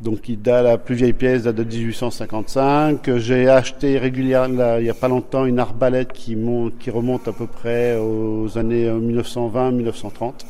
Donc, 0.00 0.28
il 0.28 0.42
date, 0.42 0.64
la 0.64 0.76
plus 0.76 0.96
vieille 0.96 1.12
pièce 1.12 1.44
date 1.44 1.54
de 1.54 1.62
1855. 1.62 3.08
Euh, 3.08 3.18
J'ai 3.18 3.48
acheté 3.48 3.98
régulièrement, 3.98 4.78
il 4.78 4.82
n'y 4.82 4.90
a 4.90 4.94
pas 4.94 5.06
longtemps, 5.06 5.44
une 5.44 5.60
arbalète 5.60 6.12
qui, 6.12 6.34
monte, 6.34 6.78
qui 6.78 6.90
remonte 6.90 7.28
à 7.28 7.32
peu 7.32 7.46
près 7.46 7.96
aux 7.96 8.58
années 8.58 8.90
1920-1930, 8.90 10.44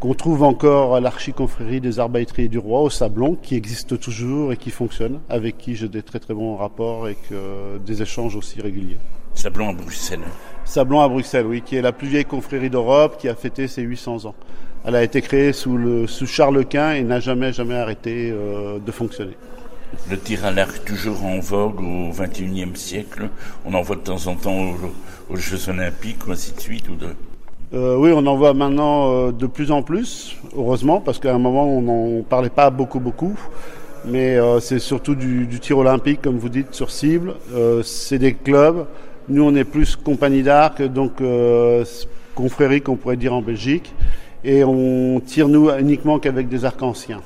qu'on 0.00 0.14
trouve 0.14 0.44
encore 0.44 0.96
à 0.96 1.00
l'archiconfrérie 1.00 1.82
des 1.82 2.00
arbalétriers 2.00 2.48
du 2.48 2.58
roi 2.58 2.80
au 2.80 2.88
Sablon, 2.88 3.34
qui 3.34 3.54
existe 3.54 4.00
toujours 4.00 4.50
et 4.50 4.56
qui 4.56 4.70
fonctionne, 4.70 5.20
avec 5.28 5.58
qui 5.58 5.76
j'ai 5.76 5.88
des 5.88 6.02
très 6.02 6.20
très 6.20 6.32
bons 6.32 6.56
rapports 6.56 7.06
et 7.06 7.16
que, 7.28 7.76
des 7.84 8.00
échanges 8.00 8.34
aussi 8.34 8.62
réguliers. 8.62 8.96
Sablon 9.34 9.68
à 9.68 9.72
Bruxelles. 9.74 10.24
Sablon 10.66 11.00
à 11.00 11.08
Bruxelles, 11.08 11.46
oui, 11.46 11.62
qui 11.62 11.76
est 11.76 11.82
la 11.82 11.92
plus 11.92 12.08
vieille 12.08 12.24
confrérie 12.24 12.68
d'Europe, 12.68 13.16
qui 13.18 13.28
a 13.28 13.34
fêté 13.34 13.68
ses 13.68 13.82
800 13.82 14.26
ans. 14.26 14.34
Elle 14.84 14.96
a 14.96 15.02
été 15.02 15.22
créée 15.22 15.52
sous, 15.52 15.76
le, 15.76 16.06
sous 16.06 16.26
Charles 16.26 16.64
Quint 16.66 16.92
et 16.92 17.02
n'a 17.02 17.20
jamais, 17.20 17.52
jamais 17.52 17.76
arrêté 17.76 18.30
euh, 18.30 18.78
de 18.78 18.92
fonctionner. 18.92 19.36
Le 20.10 20.18
tir 20.18 20.44
à 20.44 20.50
l'arc 20.50 20.84
toujours 20.84 21.24
en 21.24 21.38
vogue 21.38 21.80
au 21.80 22.10
XXIe 22.10 22.70
siècle. 22.74 23.30
On 23.64 23.74
en 23.74 23.82
voit 23.82 23.96
de 23.96 24.02
temps 24.02 24.26
en 24.26 24.34
temps 24.34 24.58
aux, 24.58 25.34
aux 25.34 25.36
Jeux 25.36 25.70
Olympiques 25.70 26.26
ou 26.26 26.32
ainsi 26.32 26.52
de 26.52 26.60
suite. 26.60 26.88
Ou 26.88 26.96
de... 26.96 27.08
Euh, 27.72 27.96
oui, 27.96 28.10
on 28.14 28.26
en 28.26 28.36
voit 28.36 28.52
maintenant 28.52 29.12
euh, 29.12 29.32
de 29.32 29.46
plus 29.46 29.70
en 29.70 29.82
plus, 29.82 30.36
heureusement, 30.56 31.00
parce 31.00 31.18
qu'à 31.18 31.34
un 31.34 31.38
moment, 31.38 31.64
on 31.64 31.80
n'en 31.80 32.22
parlait 32.22 32.50
pas 32.50 32.70
beaucoup, 32.70 33.00
beaucoup. 33.00 33.36
Mais 34.06 34.36
euh, 34.36 34.60
c'est 34.60 34.78
surtout 34.78 35.16
du, 35.16 35.46
du 35.46 35.58
tir 35.58 35.78
olympique, 35.78 36.22
comme 36.22 36.38
vous 36.38 36.48
dites, 36.48 36.74
sur 36.74 36.90
cible. 36.90 37.34
Euh, 37.54 37.82
c'est 37.82 38.18
des 38.18 38.34
clubs. 38.34 38.86
Nous, 39.28 39.42
on 39.42 39.54
est 39.56 39.64
plus 39.64 39.96
compagnie 39.96 40.42
d'arc, 40.42 40.82
donc 40.82 41.20
euh, 41.20 41.84
confrérie 42.34 42.80
qu'on 42.80 42.96
pourrait 42.96 43.16
dire 43.16 43.34
en 43.34 43.42
Belgique. 43.42 43.92
Et 44.44 44.62
on 44.62 45.20
tire, 45.20 45.48
nous, 45.48 45.68
uniquement 45.70 46.18
qu'avec 46.20 46.48
des 46.48 46.64
arcs 46.64 46.82
anciens. 46.82 47.20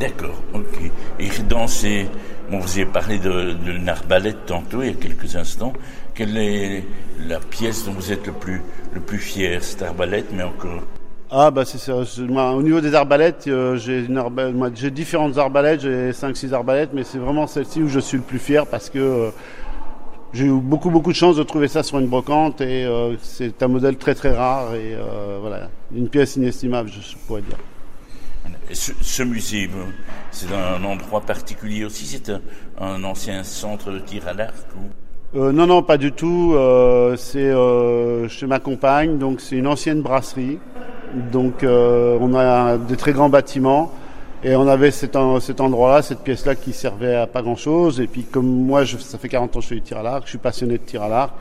D'accord, 0.00 0.40
ok. 0.54 0.90
Et 1.18 1.28
dans 1.48 1.66
ces... 1.66 2.06
Bon, 2.50 2.60
vous 2.60 2.76
avez 2.78 2.86
parlé 2.86 3.18
de, 3.18 3.52
de 3.52 3.84
l'arbalète 3.84 4.46
tantôt, 4.46 4.80
il 4.82 4.86
y 4.86 4.90
a 4.90 4.94
quelques 4.94 5.36
instants. 5.36 5.74
Quelle 6.14 6.36
est 6.38 6.82
la 7.28 7.40
pièce 7.40 7.84
dont 7.84 7.92
vous 7.92 8.10
êtes 8.10 8.26
le 8.26 8.32
plus, 8.32 8.62
le 8.94 9.00
plus 9.00 9.18
fier 9.18 9.62
Cette 9.62 9.82
arbalète, 9.82 10.26
mais 10.32 10.44
encore... 10.44 10.80
Ah 11.30 11.50
bah 11.50 11.66
c'est 11.66 11.76
ça. 11.76 11.94
au 11.94 12.62
niveau 12.62 12.80
des 12.80 12.94
arbalètes, 12.94 13.44
euh, 13.48 13.76
j'ai 13.76 14.02
une 14.06 14.16
arba- 14.16 14.50
moi, 14.50 14.70
j'ai 14.74 14.90
différentes 14.90 15.36
arbalètes, 15.36 15.82
j'ai 15.82 16.10
5-6 16.12 16.54
arbalètes, 16.54 16.90
mais 16.94 17.02
c'est 17.04 17.18
vraiment 17.18 17.46
celle-ci 17.46 17.82
où 17.82 17.88
je 17.88 18.00
suis 18.00 18.16
le 18.16 18.22
plus 18.22 18.38
fier 18.38 18.66
parce 18.66 18.88
que 18.88 18.98
euh, 18.98 19.28
j'ai 20.32 20.46
eu 20.46 20.52
beaucoup 20.52 20.90
beaucoup 20.90 21.10
de 21.10 21.16
chance 21.16 21.36
de 21.36 21.42
trouver 21.42 21.68
ça 21.68 21.82
sur 21.82 21.98
une 21.98 22.06
brocante 22.06 22.60
et 22.60 22.84
euh, 22.84 23.16
c'est 23.22 23.62
un 23.62 23.68
modèle 23.68 23.96
très 23.96 24.14
très 24.14 24.34
rare 24.34 24.74
et 24.74 24.94
euh, 24.94 25.38
voilà 25.40 25.68
une 25.94 26.08
pièce 26.08 26.36
inestimable, 26.36 26.90
je 26.90 27.16
pourrais 27.26 27.42
dire. 27.42 27.56
Ce, 28.72 28.92
ce 29.00 29.22
musée, 29.22 29.68
c'est 30.30 30.48
un 30.52 30.84
endroit 30.84 31.22
particulier 31.22 31.84
aussi? 31.84 32.04
C'est 32.06 32.30
un, 32.30 32.40
un 32.80 33.02
ancien 33.04 33.42
centre 33.42 33.90
de 33.90 33.98
tir 33.98 34.28
à 34.28 34.32
l'arc 34.34 34.66
ou... 34.76 35.38
Euh, 35.38 35.52
non, 35.52 35.66
non, 35.66 35.82
pas 35.82 35.98
du 35.98 36.12
tout. 36.12 36.52
Euh, 36.54 37.16
c'est 37.16 37.38
euh, 37.38 38.28
chez 38.28 38.46
ma 38.46 38.60
compagne, 38.60 39.18
donc 39.18 39.40
c'est 39.40 39.56
une 39.56 39.66
ancienne 39.66 40.00
brasserie. 40.00 40.58
Donc 41.32 41.62
euh, 41.62 42.18
on 42.20 42.34
a 42.34 42.76
des 42.78 42.96
très 42.96 43.12
grands 43.12 43.28
bâtiments 43.28 43.90
et 44.44 44.54
on 44.56 44.66
avait 44.68 44.90
cet, 44.90 45.16
en- 45.16 45.40
cet 45.40 45.60
endroit-là, 45.60 46.02
cette 46.02 46.20
pièce-là 46.20 46.54
qui 46.54 46.72
servait 46.72 47.14
à 47.14 47.26
pas 47.26 47.42
grand-chose. 47.42 48.00
Et 48.00 48.06
puis 48.06 48.22
comme 48.22 48.46
moi, 48.46 48.84
je, 48.84 48.96
ça 48.98 49.18
fait 49.18 49.28
40 49.28 49.56
ans 49.56 49.58
que 49.58 49.62
je 49.64 49.68
fais 49.68 49.74
du 49.76 49.82
tir 49.82 49.98
à 49.98 50.02
l'arc, 50.02 50.22
je 50.24 50.30
suis 50.30 50.38
passionné 50.38 50.74
de 50.78 50.82
tir 50.84 51.02
à 51.02 51.08
l'arc. 51.08 51.32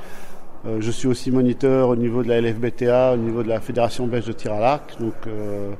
Euh, 0.65 0.77
je 0.79 0.91
suis 0.91 1.07
aussi 1.07 1.31
moniteur 1.31 1.89
au 1.89 1.95
niveau 1.95 2.23
de 2.23 2.29
la 2.29 2.41
LFBTA, 2.41 3.13
au 3.13 3.17
niveau 3.17 3.43
de 3.43 3.47
la 3.49 3.59
Fédération 3.59 4.07
belge 4.07 4.25
de 4.25 4.33
tir 4.33 4.53
à 4.53 4.59
l'arc. 4.59 4.99
Donc 4.99 5.13
euh, 5.27 5.71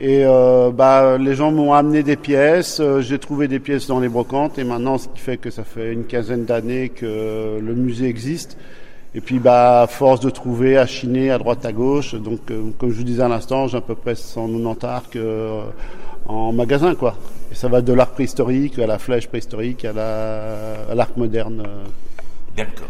et 0.00 0.24
euh, 0.24 0.70
bah, 0.70 1.18
les 1.18 1.34
gens 1.34 1.50
m'ont 1.50 1.72
amené 1.72 2.04
des 2.04 2.14
pièces, 2.16 2.78
euh, 2.80 3.00
j'ai 3.00 3.18
trouvé 3.18 3.48
des 3.48 3.58
pièces 3.58 3.88
dans 3.88 3.98
les 3.98 4.08
brocantes 4.08 4.56
et 4.58 4.62
maintenant 4.64 4.96
ce 4.96 5.08
qui 5.08 5.18
fait 5.18 5.38
que 5.38 5.50
ça 5.50 5.64
fait 5.64 5.92
une 5.92 6.04
quinzaine 6.04 6.44
d'années 6.44 6.88
que 6.88 7.58
le 7.60 7.74
musée 7.74 8.06
existe. 8.06 8.56
Et 9.14 9.20
puis 9.20 9.38
bah, 9.40 9.86
force 9.88 10.20
de 10.20 10.30
trouver, 10.30 10.76
à 10.76 10.86
chiner 10.86 11.30
à 11.30 11.38
droite 11.38 11.64
à 11.64 11.72
gauche, 11.72 12.14
donc 12.14 12.50
euh, 12.50 12.70
comme 12.78 12.90
je 12.90 12.96
vous 12.96 13.04
disais 13.04 13.22
à 13.22 13.28
l'instant, 13.28 13.66
j'ai 13.66 13.78
à 13.78 13.80
peu 13.80 13.94
près 13.96 14.14
190 14.14 14.84
arcs 14.84 15.16
euh, 15.16 15.62
en 16.28 16.52
magasin, 16.52 16.94
quoi. 16.94 17.16
Et 17.50 17.54
ça 17.54 17.68
va 17.68 17.80
de 17.80 17.92
l'art 17.92 18.10
préhistorique 18.10 18.78
à 18.78 18.86
la 18.86 18.98
flèche 18.98 19.26
préhistorique 19.26 19.84
à 19.84 20.94
l'arc 20.94 21.16
moderne. 21.16 21.66
D'accord. 22.56 22.88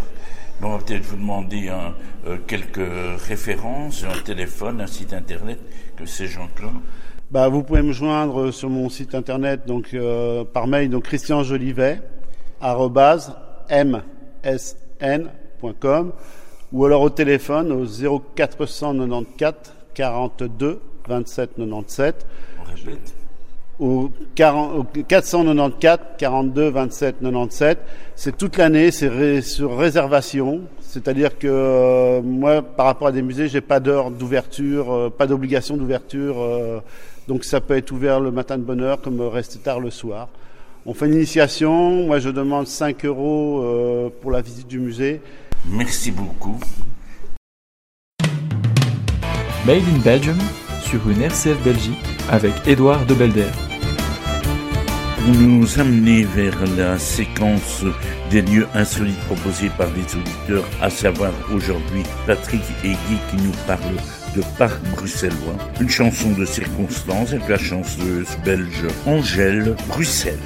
Bon, 0.61 0.69
on 0.69 0.77
va 0.77 0.85
peut-être 0.85 1.05
vous 1.05 1.17
demander 1.17 1.69
hein, 1.69 1.95
euh, 2.27 2.37
quelques 2.49 2.81
références, 3.29 4.05
un 4.05 4.19
téléphone, 4.23 4.81
un 4.81 4.89
site 4.89 5.13
internet, 5.13 5.61
que 5.97 6.05
c'est 6.05 6.27
Jean-Claude. 6.27 6.73
Bah, 7.31 7.49
vous 7.49 7.63
pouvez 7.63 7.83
me 7.83 7.93
joindre 7.93 8.51
sur 8.51 8.69
mon 8.69 8.89
site 8.89 9.15
internet, 9.15 9.67
donc 9.67 9.91
euh, 9.95 10.43
par 10.45 10.67
mail, 10.67 10.91
donc 10.91 11.05
Christian 11.05 11.45
Jolivet, 11.45 12.01
msn.com, 14.51 16.13
ou 16.73 16.85
alors 16.85 17.03
au 17.03 17.11
téléphone 17.11 17.71
au 17.71 17.85
0494 17.85 19.55
42 19.95 20.81
27 21.07 21.51
97. 21.57 22.27
On 22.59 22.65
répète 22.65 23.18
au, 23.79 24.11
494 24.35 25.99
42 26.19 26.71
27 26.71 27.17
97. 27.21 27.79
C'est 28.17 28.37
toute 28.37 28.57
l'année, 28.57 28.91
c'est 28.91 29.41
sur 29.41 29.77
réservation. 29.77 30.63
C'est-à-dire 30.81 31.39
que 31.39 31.47
euh, 31.49 32.23
moi, 32.23 32.63
par 32.63 32.87
rapport 32.87 33.09
à 33.09 33.13
des 33.13 33.23
musées, 33.23 33.49
j'ai 33.49 33.61
pas 33.61 33.79
d'heure 33.79 34.11
d'ouverture, 34.11 34.93
euh, 34.93 35.11
pas 35.11 35.27
d'obligation 35.27 35.77
d'ouverture. 35.77 36.37
Euh, 36.41 36.81
donc 37.29 37.45
ça 37.45 37.61
peut 37.61 37.77
être 37.77 37.93
ouvert 37.93 38.21
le 38.21 38.31
matin 38.31 38.57
de 38.57 38.63
bonne 38.63 38.81
heure, 38.81 39.01
comme 39.01 39.21
rester 39.21 39.59
tard 39.59 39.81
le 39.81 39.91
soir. 39.91 40.29
On 40.87 40.95
fait 40.95 41.07
une 41.07 41.15
initiation. 41.15 42.07
Moi, 42.07 42.19
je 42.19 42.31
demande 42.31 42.67
5 42.67 43.05
euros 43.05 43.63
euh, 43.63 44.09
pour 44.23 44.31
la 44.31 44.41
visite 44.41 44.67
du 44.67 44.79
musée. 44.79 45.21
Merci 45.67 46.11
beaucoup. 46.11 46.59
Made 49.67 49.83
in 49.95 49.99
Belgium 50.03 50.39
sur 50.81 51.07
une 51.11 51.21
RCF 51.21 51.63
Belgique 51.63 51.99
avec 52.31 52.55
Édouard 52.67 53.05
de 53.05 53.13
Belder 53.13 53.68
pour 55.25 55.35
nous 55.35 55.81
amener 55.81 56.25
vers 56.25 56.57
la 56.77 56.99
séquence 56.99 57.85
des 58.31 58.43
lieux 58.43 58.67
insolites 58.75 59.21
proposés 59.21 59.71
par 59.77 59.89
les 59.89 60.17
auditeurs, 60.17 60.65
à 60.81 60.91
savoir 60.91 61.33
aujourd'hui 61.53 62.03
Patrick 62.27 62.63
et 62.85 62.89
Guy 62.89 63.19
qui 63.31 63.37
nous 63.37 63.53
parlent 63.67 63.81
de 64.37 64.43
Parc 64.59 64.81
bruxellois, 64.95 65.57
une 65.81 65.89
chanson 65.89 66.31
de 66.33 66.45
circonstance 66.45 67.33
avec 67.33 67.49
la 67.49 67.59
chanteuse 67.59 68.29
belge 68.45 68.87
Angèle 69.07 69.75
Bruxelles. 69.89 70.39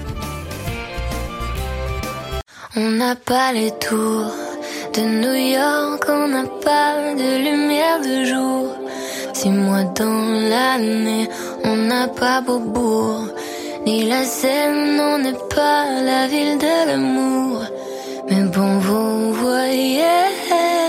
On 2.77 2.91
n'a 2.91 3.15
pas 3.17 3.53
les 3.53 3.71
tours 3.73 4.33
de 4.95 5.01
New 5.01 5.55
York, 5.55 6.05
on 6.09 6.29
n'a 6.29 6.45
pas 6.65 7.15
de 7.15 7.51
lumière 7.51 8.01
de 8.01 8.25
jour. 8.25 8.77
Six 9.35 9.51
mois 9.51 9.85
dans 9.85 10.49
l'année, 10.49 11.29
on 11.65 11.77
n'a 11.77 12.09
pas 12.09 12.41
Beaubourg 12.41 13.29
ni 13.87 14.05
la 14.05 14.25
scène 14.25 15.01
on 15.01 15.19
n'est 15.19 15.43
pas 15.55 15.85
la 16.11 16.27
ville 16.27 16.59
de 16.59 16.87
l'amour. 16.89 17.63
Mais 18.29 18.45
bon, 18.55 18.79
vous 18.79 19.33
voyez. 19.33 20.82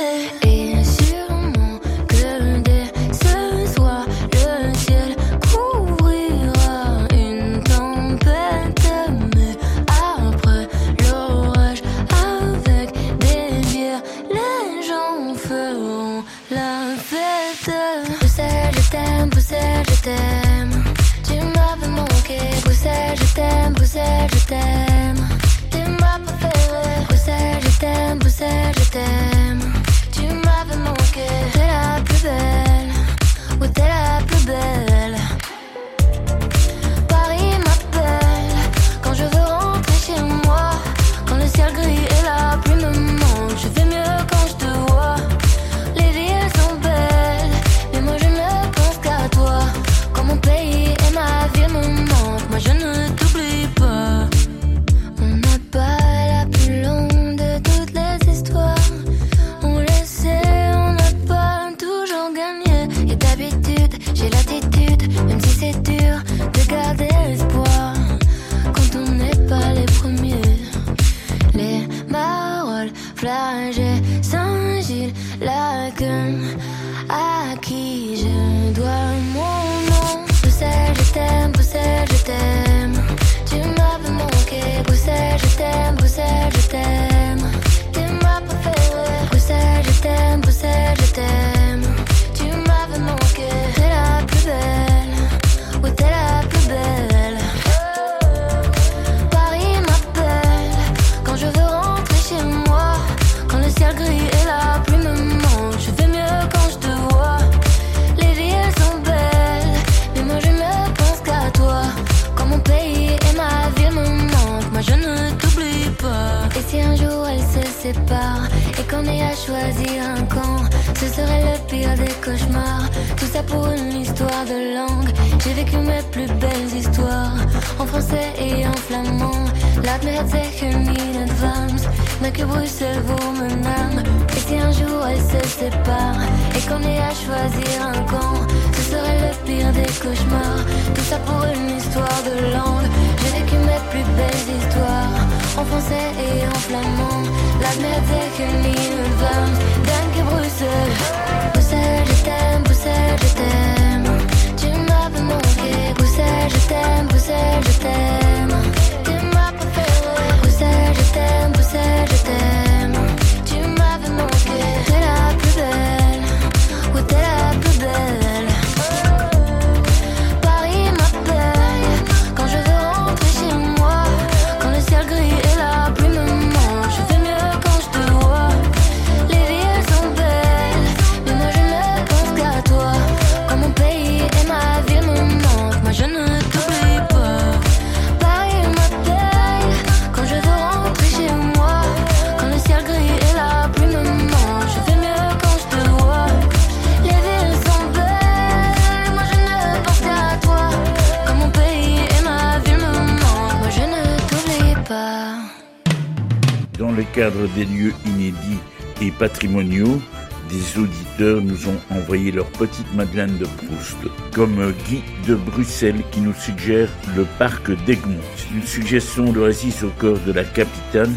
Des 209.43 210.79
auditeurs 210.79 211.41
nous 211.41 211.67
ont 211.67 211.79
envoyé 211.89 212.31
leur 212.31 212.45
petite 212.45 212.93
Madeleine 212.95 213.37
de 213.37 213.45
Proust, 213.45 213.97
comme 214.33 214.73
Guy 214.87 215.01
de 215.27 215.35
Bruxelles 215.35 216.01
qui 216.11 216.21
nous 216.21 216.33
suggère 216.33 216.89
le 217.17 217.25
parc 217.37 217.71
d'Egmont. 217.85 218.15
C'est 218.37 218.55
une 218.55 218.63
suggestion 218.63 219.33
d'oasis 219.33 219.83
au 219.83 219.89
cœur 219.99 220.17
de 220.25 220.31
la 220.31 220.45
capitale. 220.45 221.09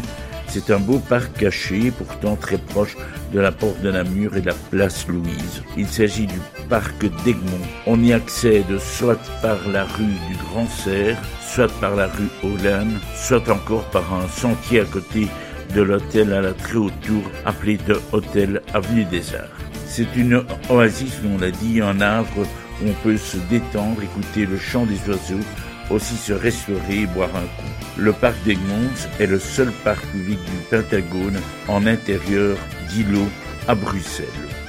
C'est 0.49 0.71
un 0.71 0.79
beau 0.79 0.99
parc 0.99 1.37
caché, 1.37 1.91
pourtant 1.91 2.35
très 2.35 2.57
proche 2.57 2.97
de 3.33 3.39
la 3.39 3.51
porte 3.51 3.81
de 3.81 3.91
Namur 3.91 4.35
et 4.35 4.41
de 4.41 4.47
la 4.47 4.55
place 4.71 5.07
Louise. 5.07 5.63
Il 5.77 5.87
s'agit 5.87 6.27
du 6.27 6.39
parc 6.67 7.05
d'Egmont. 7.23 7.67
On 7.85 8.01
y 8.03 8.11
accède 8.11 8.79
soit 8.79 9.21
par 9.41 9.57
la 9.69 9.85
rue 9.85 10.17
du 10.29 10.35
Grand 10.49 10.67
Cerf, 10.67 11.17
soit 11.41 11.71
par 11.79 11.95
la 11.95 12.07
rue 12.07 12.29
Hollande, 12.43 12.99
soit 13.15 13.49
encore 13.49 13.85
par 13.85 14.13
un 14.13 14.27
sentier 14.27 14.81
à 14.81 14.85
côté 14.85 15.27
de 15.73 15.81
l'hôtel 15.81 16.33
à 16.33 16.41
la 16.41 16.53
très 16.53 16.75
haute 16.75 16.99
tour 17.01 17.23
appelé 17.45 17.77
de 17.87 17.99
Hôtel 18.11 18.61
Avenue 18.73 19.05
des 19.05 19.35
Arts. 19.35 19.57
C'est 19.85 20.15
une 20.15 20.43
oasis, 20.69 21.19
on 21.33 21.37
l'a 21.37 21.51
dit, 21.51 21.81
un 21.81 22.01
havre 22.01 22.39
où 22.81 22.89
on 22.89 22.93
peut 23.03 23.17
se 23.17 23.37
détendre, 23.49 24.03
écouter 24.03 24.45
le 24.45 24.57
chant 24.57 24.85
des 24.85 24.99
oiseaux, 25.09 25.43
aussi 25.89 26.15
se 26.15 26.33
restaurer 26.33 27.01
et 27.01 27.07
boire 27.07 27.35
un 27.35 27.41
coup. 27.41 27.71
Le 27.97 28.13
parc 28.13 28.35
d'Egmont 28.43 28.89
est 29.19 29.25
le 29.25 29.39
seul 29.39 29.71
parc 29.83 30.05
public 30.07 30.39
du 30.39 30.57
Pentagone 30.69 31.39
en 31.67 31.85
intérieur 31.87 32.57
d'îlot 32.89 33.27
à 33.67 33.75
Bruxelles. 33.75 34.27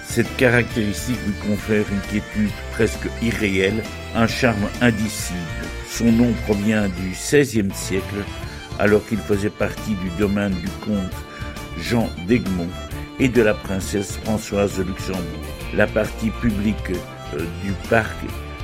Cette 0.08 0.34
caractéristique 0.36 1.18
lui 1.26 1.34
confère 1.46 1.84
une 1.90 2.00
quiétude 2.10 2.50
presque 2.72 3.08
irréelle, 3.22 3.82
un 4.14 4.26
charme 4.26 4.68
indicible. 4.80 5.38
Son 5.90 6.10
nom 6.10 6.32
provient 6.46 6.88
du 6.88 7.10
XVIe 7.10 7.74
siècle 7.74 8.24
alors 8.78 9.04
qu'il 9.06 9.18
faisait 9.18 9.50
partie 9.50 9.94
du 9.94 10.10
domaine 10.18 10.52
du 10.52 10.68
comte 10.84 11.12
Jean 11.78 12.08
d'Egmont 12.26 12.68
et 13.18 13.28
de 13.28 13.42
la 13.42 13.54
princesse 13.54 14.16
Françoise 14.24 14.78
de 14.78 14.84
Luxembourg. 14.84 15.22
La 15.74 15.86
partie 15.86 16.30
publique 16.30 16.76
euh, 17.34 17.44
du 17.64 17.72
parc, 17.90 18.16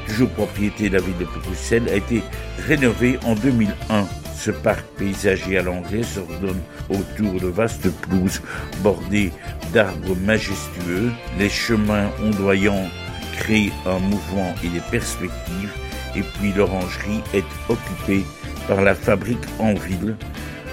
toujours 0.06 0.30
propriété 0.30 0.88
de 0.88 0.96
la 0.96 1.02
ville 1.02 1.18
de 1.18 1.24
Bruxelles, 1.24 1.88
a 1.90 1.96
été 1.96 2.22
rénovée 2.66 3.18
en 3.24 3.34
2001. 3.34 4.06
Ce 4.36 4.50
parc 4.50 4.84
paysager 4.98 5.58
à 5.58 5.62
l'anglais 5.62 6.02
s'ordonne 6.02 6.60
autour 6.88 7.40
de 7.40 7.46
vastes 7.46 7.88
pelouses 7.90 8.42
bordées 8.82 9.32
d'arbres 9.72 10.16
majestueux. 10.24 11.10
Les 11.38 11.48
chemins 11.48 12.10
ondoyants 12.22 12.88
créent 13.36 13.72
un 13.86 13.98
mouvement 13.98 14.54
et 14.62 14.68
des 14.68 14.82
perspectives. 14.90 15.72
Et 16.16 16.22
puis 16.22 16.52
l'orangerie 16.52 17.22
est 17.32 17.44
occupée 17.68 18.24
par 18.66 18.82
la 18.82 18.94
fabrique 18.94 19.46
en 19.58 19.74
ville, 19.74 20.16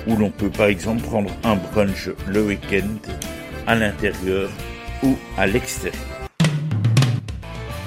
où 0.07 0.15
l'on 0.15 0.29
peut 0.29 0.49
par 0.49 0.67
exemple 0.67 1.01
prendre 1.03 1.31
un 1.43 1.55
brunch 1.55 2.09
le 2.27 2.43
week-end 2.43 2.87
à 3.67 3.75
l'intérieur 3.75 4.49
ou 5.03 5.15
à 5.37 5.47
l'extérieur. 5.47 6.01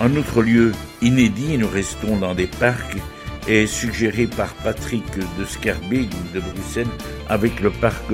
Un 0.00 0.16
autre 0.16 0.42
lieu 0.42 0.72
inédit, 1.02 1.56
nous 1.58 1.68
restons 1.68 2.16
dans 2.16 2.34
des 2.34 2.46
parcs, 2.46 2.96
est 3.48 3.66
suggéré 3.66 4.26
par 4.26 4.52
Patrick 4.54 5.04
de 5.38 5.44
Scarbeck 5.44 6.08
de 6.32 6.40
Bruxelles 6.40 6.86
avec 7.28 7.60
le 7.60 7.70
parc 7.70 8.04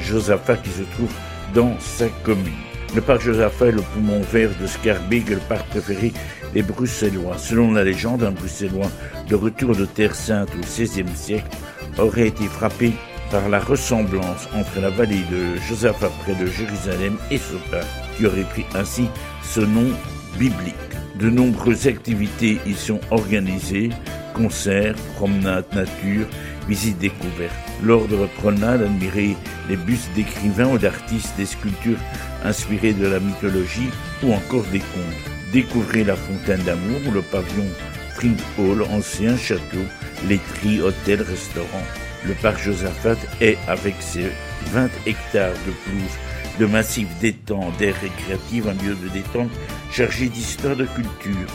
Josaphat 0.00 0.56
qui 0.56 0.70
se 0.70 0.82
trouve 0.94 1.12
dans 1.54 1.78
sa 1.80 2.08
commune. 2.22 2.52
Le 2.94 3.00
parc 3.00 3.22
Josaphat 3.22 3.66
est 3.66 3.72
le 3.72 3.82
poumon 3.82 4.20
vert 4.20 4.50
de 4.60 4.66
Scarbeck, 4.66 5.30
le 5.30 5.36
parc 5.48 5.66
préféré 5.68 6.12
des 6.54 6.62
Bruxellois. 6.62 7.36
Selon 7.36 7.72
la 7.72 7.84
légende, 7.84 8.22
un 8.22 8.30
Bruxellois 8.30 8.90
de 9.28 9.34
retour 9.34 9.76
de 9.76 9.84
Terre 9.84 10.14
Sainte 10.14 10.48
au 10.56 10.60
XVIe 10.60 11.04
siècle 11.14 11.50
aurait 11.98 12.28
été 12.28 12.44
frappé 12.44 12.92
par 13.30 13.48
la 13.48 13.58
ressemblance 13.58 14.48
entre 14.54 14.80
la 14.80 14.90
vallée 14.90 15.24
de 15.30 15.56
Josaphat 15.68 16.10
près 16.22 16.34
de 16.34 16.46
Jérusalem 16.46 17.16
et 17.30 17.40
parc, 17.70 17.86
qui 18.16 18.26
aurait 18.26 18.44
pris 18.44 18.64
ainsi 18.74 19.06
ce 19.42 19.60
nom 19.60 19.90
biblique. 20.38 20.74
De 21.18 21.30
nombreuses 21.30 21.86
activités 21.86 22.58
y 22.66 22.74
sont 22.74 23.00
organisées, 23.10 23.90
concerts, 24.34 24.96
promenades 25.16 25.66
nature, 25.72 26.26
visites 26.68 26.98
découvertes. 26.98 27.54
Votre 27.82 28.32
promenade, 28.34 28.82
admirez 28.82 29.36
les 29.68 29.76
bustes 29.76 30.10
d'écrivains 30.14 30.68
ou 30.68 30.78
d'artistes, 30.78 31.34
des 31.36 31.46
sculptures 31.46 31.98
inspirées 32.44 32.94
de 32.94 33.06
la 33.06 33.20
mythologie 33.20 33.90
ou 34.22 34.32
encore 34.32 34.64
des 34.72 34.80
contes. 34.80 35.43
Découvrez 35.54 36.02
la 36.02 36.16
fontaine 36.16 36.64
d'amour 36.64 36.98
ou 37.06 37.12
le 37.12 37.22
pavillon 37.22 37.68
Spring 38.12 38.36
Hall, 38.58 38.82
ancien 38.90 39.36
château, 39.36 39.84
laiterie, 40.28 40.80
hôtel, 40.80 41.22
restaurant. 41.22 41.84
Le 42.26 42.34
parc 42.34 42.60
Josaphat 42.60 43.14
est, 43.40 43.56
avec 43.68 43.94
ses 44.00 44.32
20 44.72 44.90
hectares 45.06 45.52
de 45.64 45.70
pelouse, 45.84 46.18
de 46.58 46.66
massifs 46.66 47.20
d'étangs, 47.20 47.70
d'air 47.78 47.94
récréatif, 48.00 48.66
un 48.66 48.84
lieu 48.84 48.96
de 48.96 49.08
détente 49.10 49.52
chargé 49.92 50.28
d'histoire 50.28 50.74
de 50.74 50.86
culture, 50.86 51.46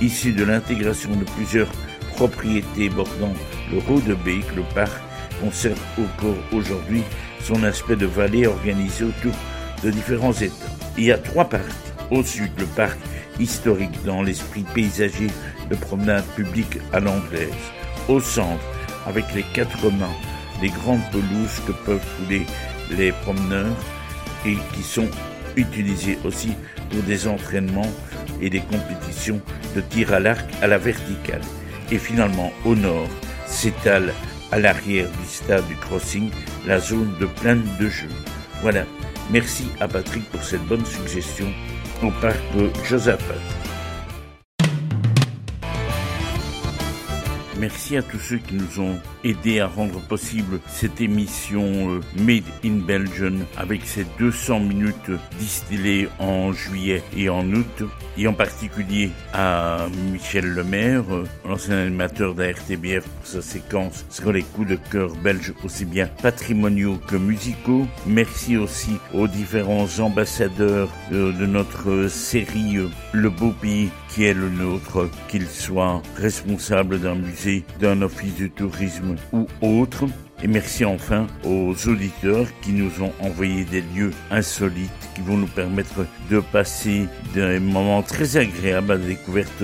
issu 0.00 0.32
de 0.32 0.42
l'intégration 0.42 1.14
de 1.14 1.24
plusieurs 1.36 1.70
propriétés 2.16 2.88
bordant 2.88 3.34
le 3.70 3.78
Rhodebeek, 3.78 4.56
le 4.56 4.62
parc 4.74 5.00
conserve 5.40 5.78
encore 5.96 6.42
aujourd'hui 6.52 7.04
son 7.40 7.62
aspect 7.62 7.94
de 7.94 8.06
vallée 8.06 8.48
organisé 8.48 9.04
autour 9.04 9.34
de 9.84 9.92
différents 9.92 10.32
étangs. 10.32 10.54
Il 10.98 11.04
y 11.04 11.12
a 11.12 11.18
trois 11.18 11.44
parties. 11.44 11.72
Au 12.10 12.22
sud, 12.22 12.50
le 12.58 12.66
parc 12.66 12.98
historique 13.38 14.04
dans 14.04 14.22
l'esprit 14.22 14.64
paysager 14.74 15.28
de 15.70 15.76
promenade 15.76 16.24
publique 16.36 16.78
à 16.92 17.00
l'anglaise. 17.00 17.52
Au 18.08 18.20
centre, 18.20 18.64
avec 19.06 19.24
les 19.34 19.44
quatre 19.54 19.90
mains, 19.90 20.16
les 20.62 20.70
grandes 20.70 21.04
pelouses 21.10 21.60
que 21.66 21.72
peuvent 21.72 22.06
fouler 22.18 22.46
les 22.90 23.12
promeneurs 23.12 23.76
et 24.46 24.56
qui 24.74 24.82
sont 24.82 25.08
utilisées 25.56 26.18
aussi 26.24 26.52
pour 26.90 27.02
des 27.02 27.26
entraînements 27.26 27.90
et 28.40 28.50
des 28.50 28.60
compétitions 28.60 29.40
de 29.74 29.80
tir 29.80 30.12
à 30.12 30.20
l'arc 30.20 30.46
à 30.62 30.66
la 30.66 30.78
verticale. 30.78 31.42
Et 31.90 31.98
finalement, 31.98 32.52
au 32.64 32.74
nord, 32.74 33.08
s'étale 33.46 34.12
à 34.52 34.58
l'arrière 34.58 35.08
du 35.08 35.26
stade 35.26 35.66
du 35.68 35.76
crossing 35.76 36.30
la 36.66 36.78
zone 36.78 37.14
de 37.20 37.26
plaine 37.26 37.64
de 37.80 37.88
jeu. 37.88 38.08
Voilà. 38.62 38.84
Merci 39.30 39.64
à 39.80 39.88
Patrick 39.88 40.24
pour 40.30 40.42
cette 40.42 40.64
bonne 40.66 40.84
suggestion 40.84 41.46
au 42.04 42.10
parc 42.20 42.38
Merci 47.64 47.96
à 47.96 48.02
tous 48.02 48.18
ceux 48.18 48.36
qui 48.36 48.56
nous 48.56 48.78
ont 48.78 48.98
aidés 49.24 49.60
à 49.60 49.66
rendre 49.66 49.98
possible 50.06 50.60
cette 50.68 51.00
émission 51.00 51.94
euh, 51.94 52.00
Made 52.18 52.44
in 52.62 52.84
Belgium 52.86 53.46
avec 53.56 53.86
ces 53.86 54.04
200 54.18 54.60
minutes 54.60 55.10
distillées 55.38 56.10
en 56.18 56.52
juillet 56.52 57.02
et 57.16 57.30
en 57.30 57.50
août 57.50 57.84
et 58.18 58.28
en 58.28 58.34
particulier 58.34 59.10
à 59.32 59.86
Michel 60.12 60.44
Lemaire, 60.44 61.04
euh, 61.10 61.24
l'ancien 61.48 61.78
animateur 61.78 62.34
d'ARTBF 62.34 63.08
pour 63.08 63.26
sa 63.26 63.40
séquence 63.40 64.04
sur 64.10 64.30
les 64.30 64.42
coups 64.42 64.68
de 64.68 64.78
cœur 64.90 65.14
belges 65.16 65.54
aussi 65.64 65.86
bien 65.86 66.06
patrimoniaux 66.20 66.98
que 67.08 67.16
musicaux. 67.16 67.86
Merci 68.06 68.58
aussi 68.58 68.98
aux 69.14 69.26
différents 69.26 69.88
ambassadeurs 70.00 70.90
de, 71.10 71.32
de 71.32 71.46
notre 71.46 72.08
série 72.08 72.76
euh, 72.76 72.88
Le 73.14 73.30
Beau 73.30 73.52
Pays 73.52 73.88
qui 74.14 74.24
est 74.24 74.34
le 74.34 74.48
nôtre, 74.48 75.10
qu'ils 75.28 75.48
soient 75.48 76.00
responsables 76.16 77.00
d'un 77.00 77.16
musée, 77.16 77.53
d'un 77.80 78.02
office 78.02 78.36
de 78.36 78.46
tourisme 78.46 79.16
ou 79.32 79.46
autre. 79.60 80.06
Et 80.42 80.48
merci 80.48 80.84
enfin 80.84 81.26
aux 81.44 81.74
auditeurs 81.88 82.46
qui 82.60 82.72
nous 82.72 83.02
ont 83.02 83.12
envoyé 83.20 83.64
des 83.64 83.82
lieux 83.94 84.10
insolites 84.30 84.90
qui 85.14 85.20
vont 85.22 85.36
nous 85.36 85.46
permettre 85.46 86.06
de 86.30 86.40
passer 86.40 87.06
des 87.34 87.60
moments 87.60 88.02
très 88.02 88.36
agréables 88.36 88.92
à 88.92 88.96
la 88.96 89.06
découverte 89.06 89.62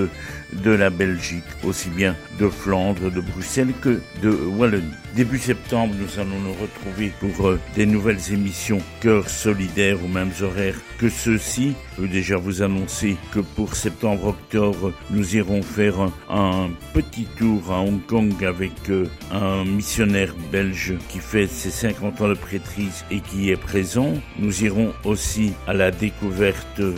de 0.52 0.70
la 0.70 0.90
Belgique, 0.90 1.44
aussi 1.64 1.88
bien 1.90 2.16
de 2.38 2.48
Flandre, 2.48 3.10
de 3.10 3.20
Bruxelles 3.20 3.72
que 3.80 4.00
de 4.22 4.30
Wallonie. 4.30 4.86
Début 5.14 5.38
septembre, 5.38 5.94
nous 5.98 6.20
allons 6.20 6.38
nous 6.38 6.52
retrouver 6.52 7.12
pour 7.18 7.48
euh, 7.48 7.60
des 7.74 7.86
nouvelles 7.86 8.32
émissions 8.32 8.80
Cœur 9.00 9.28
solidaire 9.28 9.96
aux 10.04 10.08
mêmes 10.08 10.30
horaires 10.40 10.76
que 10.98 11.08
ceux-ci. 11.08 11.74
Je 11.96 12.02
veux 12.02 12.08
déjà 12.08 12.36
vous 12.36 12.62
annoncer 12.62 13.16
que 13.32 13.40
pour 13.40 13.74
septembre-octobre, 13.74 14.92
nous 15.10 15.36
irons 15.36 15.62
faire 15.62 16.00
un, 16.00 16.12
un, 16.28 16.70
petit 16.94 17.26
tour 17.36 17.72
à 17.72 17.80
Hong 17.80 18.04
Kong 18.06 18.44
avec 18.44 18.72
euh, 18.88 19.06
un 19.32 19.64
missionnaire 19.64 20.34
belge 20.52 20.94
qui 21.08 21.18
fait 21.18 21.46
ses 21.48 21.70
50 21.70 22.20
ans 22.20 22.28
de 22.28 22.34
prêtrise 22.34 23.04
et 23.10 23.20
qui 23.20 23.50
est 23.50 23.56
présent. 23.56 24.14
Nous 24.38 24.64
irons 24.64 24.92
aussi 25.04 25.52
à 25.66 25.72
la 25.72 25.90
découverte 25.90 26.80
euh, 26.80 26.94